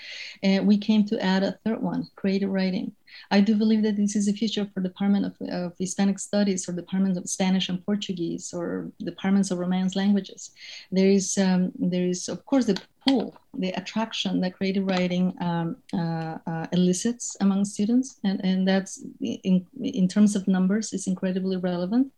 And 0.42 0.66
we 0.66 0.78
came 0.78 1.04
to 1.04 1.22
add 1.22 1.42
a 1.42 1.58
third 1.64 1.82
one, 1.82 2.08
creative 2.16 2.48
writing. 2.48 2.92
I 3.30 3.40
do 3.40 3.54
believe 3.54 3.82
that 3.82 3.96
this 3.96 4.16
is 4.16 4.26
the 4.26 4.32
future 4.32 4.66
for 4.72 4.80
Department 4.80 5.26
of, 5.26 5.34
of 5.48 5.72
Hispanic 5.78 6.18
Studies 6.18 6.68
or 6.68 6.72
Departments 6.72 7.18
of 7.18 7.28
Spanish 7.28 7.68
and 7.68 7.84
Portuguese 7.84 8.52
or 8.52 8.90
Departments 8.98 9.50
of 9.50 9.58
Romance 9.58 9.96
languages. 9.96 10.50
There 10.90 11.10
is, 11.10 11.38
um, 11.38 11.72
there 11.78 12.06
is 12.06 12.28
of 12.28 12.44
course, 12.44 12.66
the 12.66 12.80
pull, 13.06 13.36
the 13.54 13.70
attraction 13.70 14.40
that 14.40 14.56
creative 14.56 14.86
writing 14.86 15.34
um, 15.40 15.76
uh, 15.94 16.38
uh, 16.46 16.66
elicits 16.72 17.36
among 17.40 17.64
students. 17.64 18.18
And, 18.24 18.44
and 18.44 18.66
that's, 18.66 19.04
in, 19.20 19.66
in 19.80 20.08
terms 20.08 20.36
of 20.36 20.48
numbers, 20.48 20.92
is 20.92 21.06
incredibly 21.06 21.56
relevant. 21.56 22.12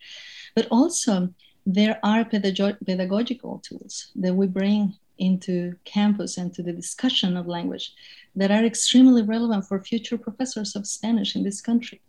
But 0.54 0.66
also, 0.70 1.32
there 1.66 1.98
are 2.02 2.24
pedago- 2.24 2.78
pedagogical 2.84 3.62
tools 3.66 4.10
that 4.16 4.34
we 4.34 4.46
bring 4.46 4.94
into 5.20 5.74
campus 5.84 6.38
and 6.38 6.52
to 6.54 6.62
the 6.62 6.72
discussion 6.72 7.36
of 7.36 7.46
language 7.46 7.92
that 8.34 8.50
are 8.50 8.64
extremely 8.64 9.22
relevant 9.22 9.64
for 9.66 9.82
future 9.82 10.18
professors 10.18 10.74
of 10.74 10.86
Spanish 10.86 11.36
in 11.36 11.44
this 11.44 11.60
country. 11.60 12.00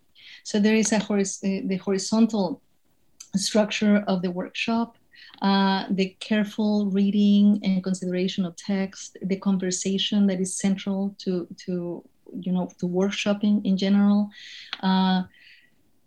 So 0.43 0.59
there 0.59 0.75
is 0.75 0.91
a 0.91 0.99
horis- 0.99 1.39
the 1.39 1.77
horizontal 1.77 2.61
structure 3.35 4.03
of 4.07 4.21
the 4.21 4.31
workshop, 4.31 4.97
uh, 5.41 5.85
the 5.89 6.15
careful 6.19 6.87
reading 6.87 7.59
and 7.63 7.83
consideration 7.83 8.45
of 8.45 8.55
text, 8.55 9.17
the 9.21 9.37
conversation 9.37 10.27
that 10.27 10.39
is 10.39 10.55
central 10.55 11.15
to, 11.19 11.47
to 11.65 12.03
you 12.39 12.51
know, 12.51 12.69
to 12.79 12.87
workshopping 12.87 13.65
in 13.65 13.77
general, 13.77 14.29
uh, 14.81 15.23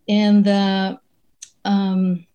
and 0.08 0.48
uh, 0.48 0.96
um, 1.64 2.26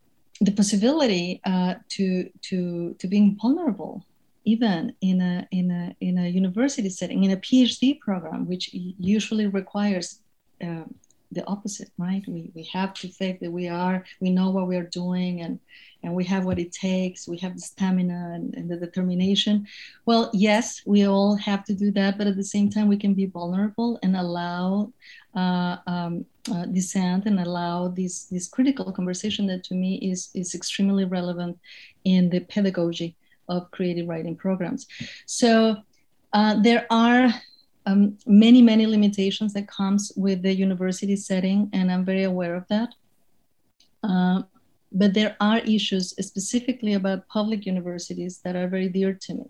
the 0.42 0.52
possibility 0.52 1.42
uh, 1.46 1.76
to, 1.90 2.30
to, 2.42 2.96
to 3.00 3.08
being 3.08 3.38
vulnerable 3.42 4.06
even 4.46 4.94
in 5.02 5.22
a 5.22 5.48
in 5.52 5.72
a 5.72 5.96
in 6.02 6.18
a 6.18 6.28
university 6.28 6.90
setting 6.90 7.24
in 7.24 7.32
a 7.32 7.38
phd 7.38 8.00
program 8.00 8.48
which 8.48 8.70
usually 8.74 9.48
requires 9.48 10.22
uh, 10.64 10.84
the 11.32 11.46
opposite 11.46 11.92
right? 11.98 12.24
We, 12.28 12.52
we 12.56 12.64
have 12.74 12.94
to 12.96 13.08
think 13.08 13.40
that 13.40 13.52
we 13.52 13.68
are 13.68 14.04
we 14.20 14.30
know 14.32 14.50
what 14.50 14.68
we 14.68 14.78
are 14.78 14.90
doing 14.90 15.42
and 15.42 15.60
and 16.02 16.16
we 16.16 16.24
have 16.26 16.46
what 16.46 16.60
it 16.60 16.72
takes 16.72 17.28
we 17.28 17.38
have 17.40 17.56
the 17.56 17.62
stamina 17.62 18.32
and, 18.34 18.56
and 18.56 18.70
the 18.70 18.78
determination. 18.78 19.68
Well 20.06 20.32
yes 20.34 20.82
we 20.86 21.08
all 21.08 21.36
have 21.36 21.64
to 21.66 21.74
do 21.74 21.92
that 21.92 22.18
but 22.18 22.28
at 22.28 22.36
the 22.36 22.44
same 22.44 22.70
time 22.70 22.88
we 22.88 22.98
can 22.98 23.14
be 23.14 23.28
vulnerable 23.28 24.00
and 24.02 24.16
allow 24.16 24.92
uh, 25.36 25.78
um, 25.86 26.26
uh, 26.52 26.66
dissent 26.66 27.26
and 27.26 27.40
allow 27.40 27.90
this 27.90 28.26
this 28.26 28.48
critical 28.48 28.92
conversation 28.92 29.46
that 29.48 29.64
to 29.66 29.76
me 29.76 29.96
is 29.98 30.30
is 30.34 30.56
extremely 30.56 31.06
relevant 31.06 31.60
in 32.06 32.30
the 32.30 32.40
pedagogy 32.40 33.16
of 33.50 33.70
creative 33.72 34.08
writing 34.08 34.36
programs. 34.36 34.88
So 35.26 35.78
uh, 36.34 36.62
there 36.62 36.86
are 36.90 37.34
um, 37.86 38.18
many, 38.26 38.62
many 38.62 38.86
limitations 38.86 39.54
that 39.54 39.68
comes 39.68 40.12
with 40.16 40.42
the 40.42 40.54
university 40.54 41.16
setting, 41.16 41.70
and 41.74 41.92
I'm 41.92 42.06
very 42.06 42.24
aware 42.24 42.56
of 42.56 42.68
that. 42.68 42.90
Uh, 44.04 44.44
but 44.92 45.14
there 45.14 45.36
are 45.40 45.60
issues 45.60 46.10
specifically 46.26 46.94
about 46.94 47.28
public 47.28 47.66
universities 47.66 48.40
that 48.44 48.56
are 48.56 48.68
very 48.68 48.90
dear 48.90 49.14
to 49.14 49.34
me 49.34 49.46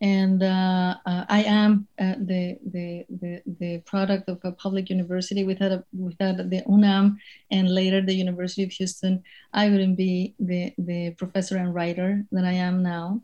and 0.00 0.42
uh, 0.42 0.96
uh, 1.04 1.24
I 1.28 1.42
am 1.42 1.86
uh, 1.98 2.14
the, 2.18 2.58
the, 2.72 3.04
the, 3.10 3.42
the, 3.60 3.78
product 3.84 4.30
of 4.30 4.40
a 4.44 4.52
public 4.52 4.88
university. 4.88 5.44
Without, 5.44 5.72
a, 5.72 5.84
without 5.92 6.38
the 6.38 6.62
UNAM 6.66 7.18
and 7.50 7.68
later 7.68 8.00
the 8.00 8.14
University 8.14 8.62
of 8.62 8.70
Houston, 8.72 9.22
I 9.52 9.68
wouldn't 9.68 9.98
be 9.98 10.34
the, 10.38 10.72
the 10.78 11.10
professor 11.18 11.58
and 11.58 11.74
writer 11.74 12.24
that 12.32 12.46
I 12.46 12.52
am 12.52 12.82
now. 12.82 13.20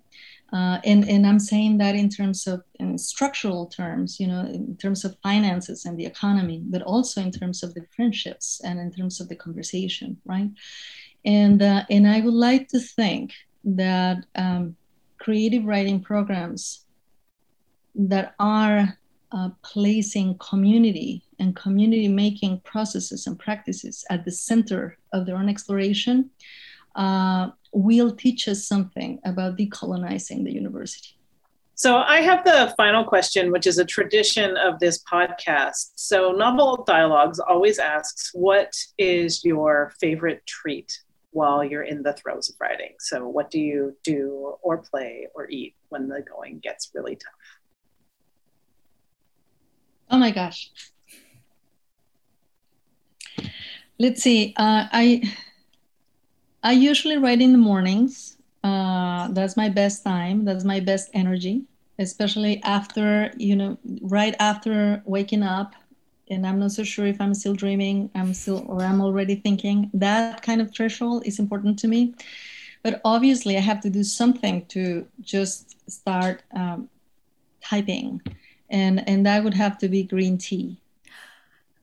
Uh, 0.52 0.78
and, 0.84 1.08
and 1.08 1.26
I'm 1.26 1.38
saying 1.38 1.78
that 1.78 1.94
in 1.94 2.10
terms 2.10 2.46
of 2.46 2.62
in 2.78 2.98
structural 2.98 3.66
terms, 3.66 4.20
you 4.20 4.26
know, 4.26 4.40
in 4.40 4.76
terms 4.76 5.04
of 5.04 5.16
finances 5.22 5.86
and 5.86 5.98
the 5.98 6.06
economy, 6.06 6.62
but 6.62 6.82
also 6.82 7.22
in 7.22 7.32
terms 7.32 7.62
of 7.62 7.72
the 7.74 7.86
friendships 7.96 8.60
and 8.64 8.78
in 8.78 8.92
terms 8.92 9.20
of 9.20 9.28
the 9.28 9.34
conversation, 9.34 10.18
right? 10.26 10.50
And, 11.24 11.62
uh, 11.62 11.84
and 11.90 12.06
I 12.06 12.20
would 12.20 12.34
like 12.34 12.68
to 12.68 12.80
think 12.80 13.32
that 13.64 14.18
um, 14.36 14.76
creative 15.26 15.64
writing 15.64 16.00
programs 16.00 16.84
that 17.96 18.36
are 18.38 18.96
uh, 19.32 19.50
placing 19.62 20.38
community 20.38 21.20
and 21.40 21.56
community 21.56 22.06
making 22.06 22.60
processes 22.60 23.26
and 23.26 23.36
practices 23.36 24.04
at 24.08 24.24
the 24.24 24.30
center 24.30 24.96
of 25.12 25.26
their 25.26 25.36
own 25.36 25.48
exploration 25.48 26.30
uh, 26.94 27.48
will 27.72 28.12
teach 28.14 28.46
us 28.46 28.68
something 28.68 29.18
about 29.24 29.58
decolonizing 29.58 30.44
the 30.44 30.52
university. 30.52 31.18
So, 31.74 31.96
I 31.96 32.20
have 32.20 32.44
the 32.44 32.72
final 32.76 33.02
question, 33.02 33.50
which 33.50 33.66
is 33.66 33.78
a 33.78 33.84
tradition 33.84 34.56
of 34.56 34.78
this 34.78 35.02
podcast. 35.02 35.90
So, 35.96 36.30
Novel 36.30 36.84
Dialogues 36.86 37.40
always 37.40 37.80
asks, 37.80 38.30
What 38.32 38.72
is 38.96 39.44
your 39.44 39.92
favorite 40.00 40.46
treat 40.46 41.00
while 41.36 41.62
you're 41.62 41.82
in 41.82 42.02
the 42.02 42.14
throes 42.14 42.48
of 42.48 42.56
writing. 42.58 42.94
So, 42.98 43.28
what 43.28 43.50
do 43.50 43.60
you 43.60 43.94
do 44.02 44.54
or 44.62 44.78
play 44.78 45.28
or 45.34 45.48
eat 45.50 45.74
when 45.90 46.08
the 46.08 46.22
going 46.22 46.60
gets 46.60 46.90
really 46.94 47.16
tough? 47.16 47.40
Oh 50.10 50.18
my 50.18 50.30
gosh. 50.30 50.70
Let's 53.98 54.22
see. 54.22 54.54
Uh, 54.56 54.88
I 54.90 55.22
I 56.62 56.72
usually 56.72 57.18
write 57.18 57.42
in 57.42 57.52
the 57.52 57.58
mornings. 57.58 58.38
Uh, 58.64 59.28
that's 59.32 59.56
my 59.58 59.68
best 59.68 60.02
time. 60.04 60.44
That's 60.46 60.64
my 60.64 60.80
best 60.80 61.10
energy, 61.12 61.64
especially 61.98 62.62
after 62.62 63.30
you 63.36 63.56
know, 63.56 63.76
right 64.00 64.34
after 64.40 65.02
waking 65.04 65.42
up 65.42 65.74
and 66.28 66.46
I'm 66.46 66.58
not 66.58 66.72
so 66.72 66.82
sure 66.82 67.06
if 67.06 67.20
I'm 67.20 67.34
still 67.34 67.54
dreaming, 67.54 68.10
I'm 68.14 68.34
still, 68.34 68.64
or 68.68 68.82
I'm 68.82 69.00
already 69.00 69.36
thinking. 69.36 69.90
That 69.94 70.42
kind 70.42 70.60
of 70.60 70.74
threshold 70.74 71.26
is 71.26 71.38
important 71.38 71.78
to 71.80 71.88
me. 71.88 72.14
But 72.82 73.00
obviously, 73.04 73.56
I 73.56 73.60
have 73.60 73.80
to 73.80 73.90
do 73.90 74.02
something 74.02 74.64
to 74.66 75.06
just 75.20 75.90
start 75.90 76.42
um, 76.52 76.88
typing, 77.62 78.20
and 78.70 79.08
and 79.08 79.26
that 79.26 79.44
would 79.44 79.54
have 79.54 79.78
to 79.78 79.88
be 79.88 80.02
green 80.02 80.38
tea. 80.38 80.78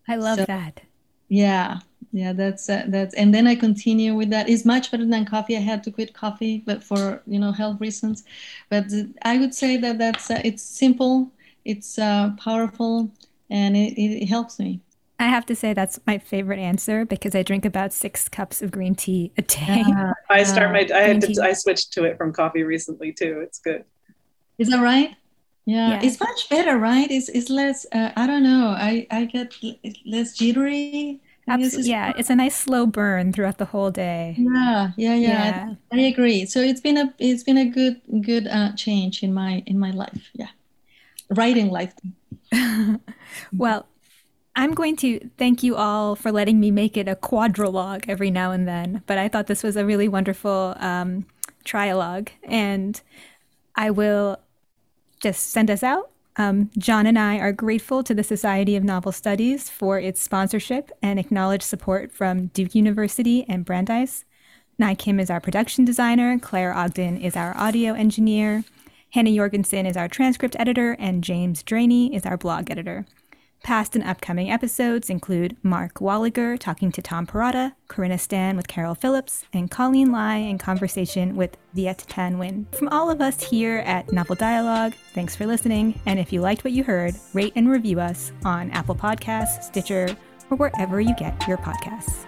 I 0.08 0.15
love 0.15 0.39
so, 0.39 0.45
that. 0.45 0.82
Yeah, 1.29 1.79
yeah, 2.12 2.32
that's 2.32 2.69
uh, 2.69 2.86
that's, 2.88 3.15
and 3.15 3.34
then 3.34 3.47
I 3.47 3.56
continue 3.56 4.13
with 4.13 4.29
that. 4.29 4.47
It's 4.49 4.65
much 4.65 4.91
better 4.91 5.06
than 5.06 5.25
coffee. 5.25 5.58
I 5.58 5.62
had 5.62 5.84
to 5.84 5.91
quit 5.91 6.13
coffee, 6.13 6.63
but 6.65 6.84
for 6.84 7.21
you 7.25 7.39
know 7.39 7.51
health 7.51 7.82
reasons. 7.82 8.23
But 8.69 8.86
I 9.23 9.38
would 9.38 9.53
say 9.53 9.77
that 9.77 9.97
that's 9.97 10.29
uh, 10.29 10.41
it's 10.43 10.63
simple, 10.63 11.32
it's 11.65 11.97
uh, 11.97 12.32
powerful 12.38 13.12
and 13.49 13.75
it, 13.75 13.99
it 13.99 14.27
helps 14.27 14.60
me. 14.60 14.82
I 15.19 15.27
have 15.27 15.45
to 15.45 15.56
say 15.56 15.73
that's 15.73 15.99
my 16.06 16.17
favorite 16.17 16.60
answer 16.60 17.06
because 17.06 17.36
I 17.36 17.43
drink 17.43 17.65
about 17.65 17.93
six 17.93 18.27
cups 18.27 18.62
of 18.62 18.71
green 18.71 18.95
tea 18.95 19.32
a 19.38 19.41
day. 19.41 19.84
Uh, 19.88 20.13
I 20.29 20.43
start 20.43 20.71
my 20.71 20.88
I 20.93 21.01
had 21.01 21.21
to 21.21 21.41
I 21.41 21.53
switched 21.53 21.93
to 21.93 22.03
it 22.03 22.17
from 22.17 22.34
coffee 22.34 22.63
recently 22.63 23.13
too. 23.13 23.39
It's 23.41 23.60
good. 23.60 23.86
Is 24.58 24.69
that 24.69 24.82
right? 24.82 25.15
Yeah, 25.65 25.91
yeah. 25.91 26.01
it's 26.03 26.19
much 26.19 26.49
better, 26.49 26.77
right? 26.77 27.10
It's 27.10 27.29
it's 27.29 27.49
less. 27.49 27.86
Uh, 27.93 28.12
I 28.15 28.27
don't 28.27 28.43
know. 28.43 28.75
I 28.77 29.08
I 29.12 29.25
get 29.25 29.56
less 30.06 30.34
jittery. 30.34 31.21
Absolutely. 31.47 31.91
Yeah, 31.91 32.13
it's 32.17 32.29
a 32.29 32.36
nice 32.36 32.56
slow 32.56 32.86
burn 32.86 33.34
throughout 33.34 33.58
the 33.58 33.65
whole 33.65 33.91
day. 33.91 34.36
Yeah, 34.38 34.91
yeah, 34.97 35.15
yeah. 35.15 35.15
yeah. 35.15 35.73
I, 35.91 35.97
I, 35.97 36.01
agree. 36.01 36.45
So 36.45 36.62
it's 36.62 36.79
been 36.79 36.97
a 36.97 37.13
it's 37.19 37.43
been 37.43 37.58
a 37.58 37.65
good 37.65 38.01
good 38.21 38.47
uh, 38.47 38.73
change 38.75 39.23
in 39.23 39.34
my 39.34 39.63
in 39.65 39.77
my 39.77 39.91
life. 39.91 40.29
Yeah, 40.34 40.49
writing 41.29 41.69
life. 41.69 41.93
well, 43.53 43.87
I'm 44.55 44.73
going 44.73 44.95
to 44.97 45.29
thank 45.37 45.63
you 45.63 45.75
all 45.75 46.15
for 46.15 46.31
letting 46.31 46.59
me 46.59 46.69
make 46.69 46.95
it 46.95 47.07
a 47.07 47.15
quadrilogue 47.15 48.05
every 48.07 48.29
now 48.29 48.51
and 48.51 48.67
then, 48.67 49.01
but 49.07 49.17
I 49.17 49.27
thought 49.27 49.47
this 49.47 49.63
was 49.63 49.75
a 49.75 49.85
really 49.85 50.07
wonderful 50.07 50.75
um, 50.77 51.25
trialogue, 51.65 52.29
and 52.43 53.01
I 53.75 53.89
will 53.89 54.39
just 55.21 55.49
send 55.49 55.71
us 55.71 55.81
out. 55.81 56.11
Um, 56.35 56.69
John 56.77 57.05
and 57.05 57.17
I 57.17 57.37
are 57.37 57.51
grateful 57.51 58.03
to 58.03 58.13
the 58.13 58.23
Society 58.23 58.75
of 58.75 58.83
Novel 58.83 59.11
Studies 59.11 59.69
for 59.69 59.99
its 59.99 60.21
sponsorship 60.21 60.91
and 61.01 61.19
acknowledged 61.19 61.63
support 61.63 62.11
from 62.11 62.47
Duke 62.47 62.75
University 62.75 63.45
and 63.47 63.65
Brandeis. 63.65 64.25
Nai 64.79 64.95
Kim 64.95 65.19
is 65.19 65.29
our 65.29 65.39
production 65.39 65.85
designer, 65.85 66.37
Claire 66.39 66.73
Ogden 66.73 67.17
is 67.17 67.35
our 67.35 67.55
audio 67.55 67.93
engineer, 67.93 68.63
Hannah 69.13 69.36
Jorgensen 69.36 69.86
is 69.86 69.95
our 69.95 70.08
transcript 70.08 70.56
editor, 70.58 70.93
and 70.97 71.23
James 71.23 71.62
Draney 71.62 72.15
is 72.15 72.26
our 72.26 72.36
blog 72.36 72.71
editor. 72.71 73.06
Past 73.62 73.95
and 73.95 74.04
upcoming 74.04 74.49
episodes 74.49 75.08
include 75.08 75.56
Mark 75.62 75.99
Wollaeger 75.99 76.58
talking 76.58 76.91
to 76.91 76.99
Tom 76.99 77.28
Perrotta, 77.28 77.73
Corina 77.88 78.19
Stan 78.19 78.58
with 78.58 78.67
Caryl 78.67 78.95
Phillips, 78.95 79.45
and 79.54 79.69
Colleen 79.69 80.12
Lye 80.12 80.38
in 80.38 80.58
conversation 80.58 81.36
with 81.36 81.58
Viet 81.76 82.06
Thanh 82.10 82.38
Nguyen. 82.38 82.76
From 82.76 82.88
all 82.88 83.12
of 83.12 83.21
us 83.21 83.43
here 83.43 83.84
at 83.86 84.12
Novel 84.12 84.34
Dialogue, 84.34 84.95
thanks 85.13 85.36
for 85.36 85.45
listening. 85.45 86.02
And 86.08 86.19
if 86.19 86.34
you 86.34 86.41
liked 86.41 86.63
what 86.63 86.73
you 86.73 86.84
heard, 86.84 87.13
rate 87.34 87.54
and 87.56 87.69
review 87.69 87.99
us 87.99 88.32
on 88.43 88.71
Apple 88.71 88.95
Podcasts, 88.95 89.65
Stitcher, 89.65 90.17
or 90.49 90.58
wherever 90.58 90.99
you 90.99 91.13
get 91.17 91.47
your 91.47 91.58
podcasts. 91.58 92.26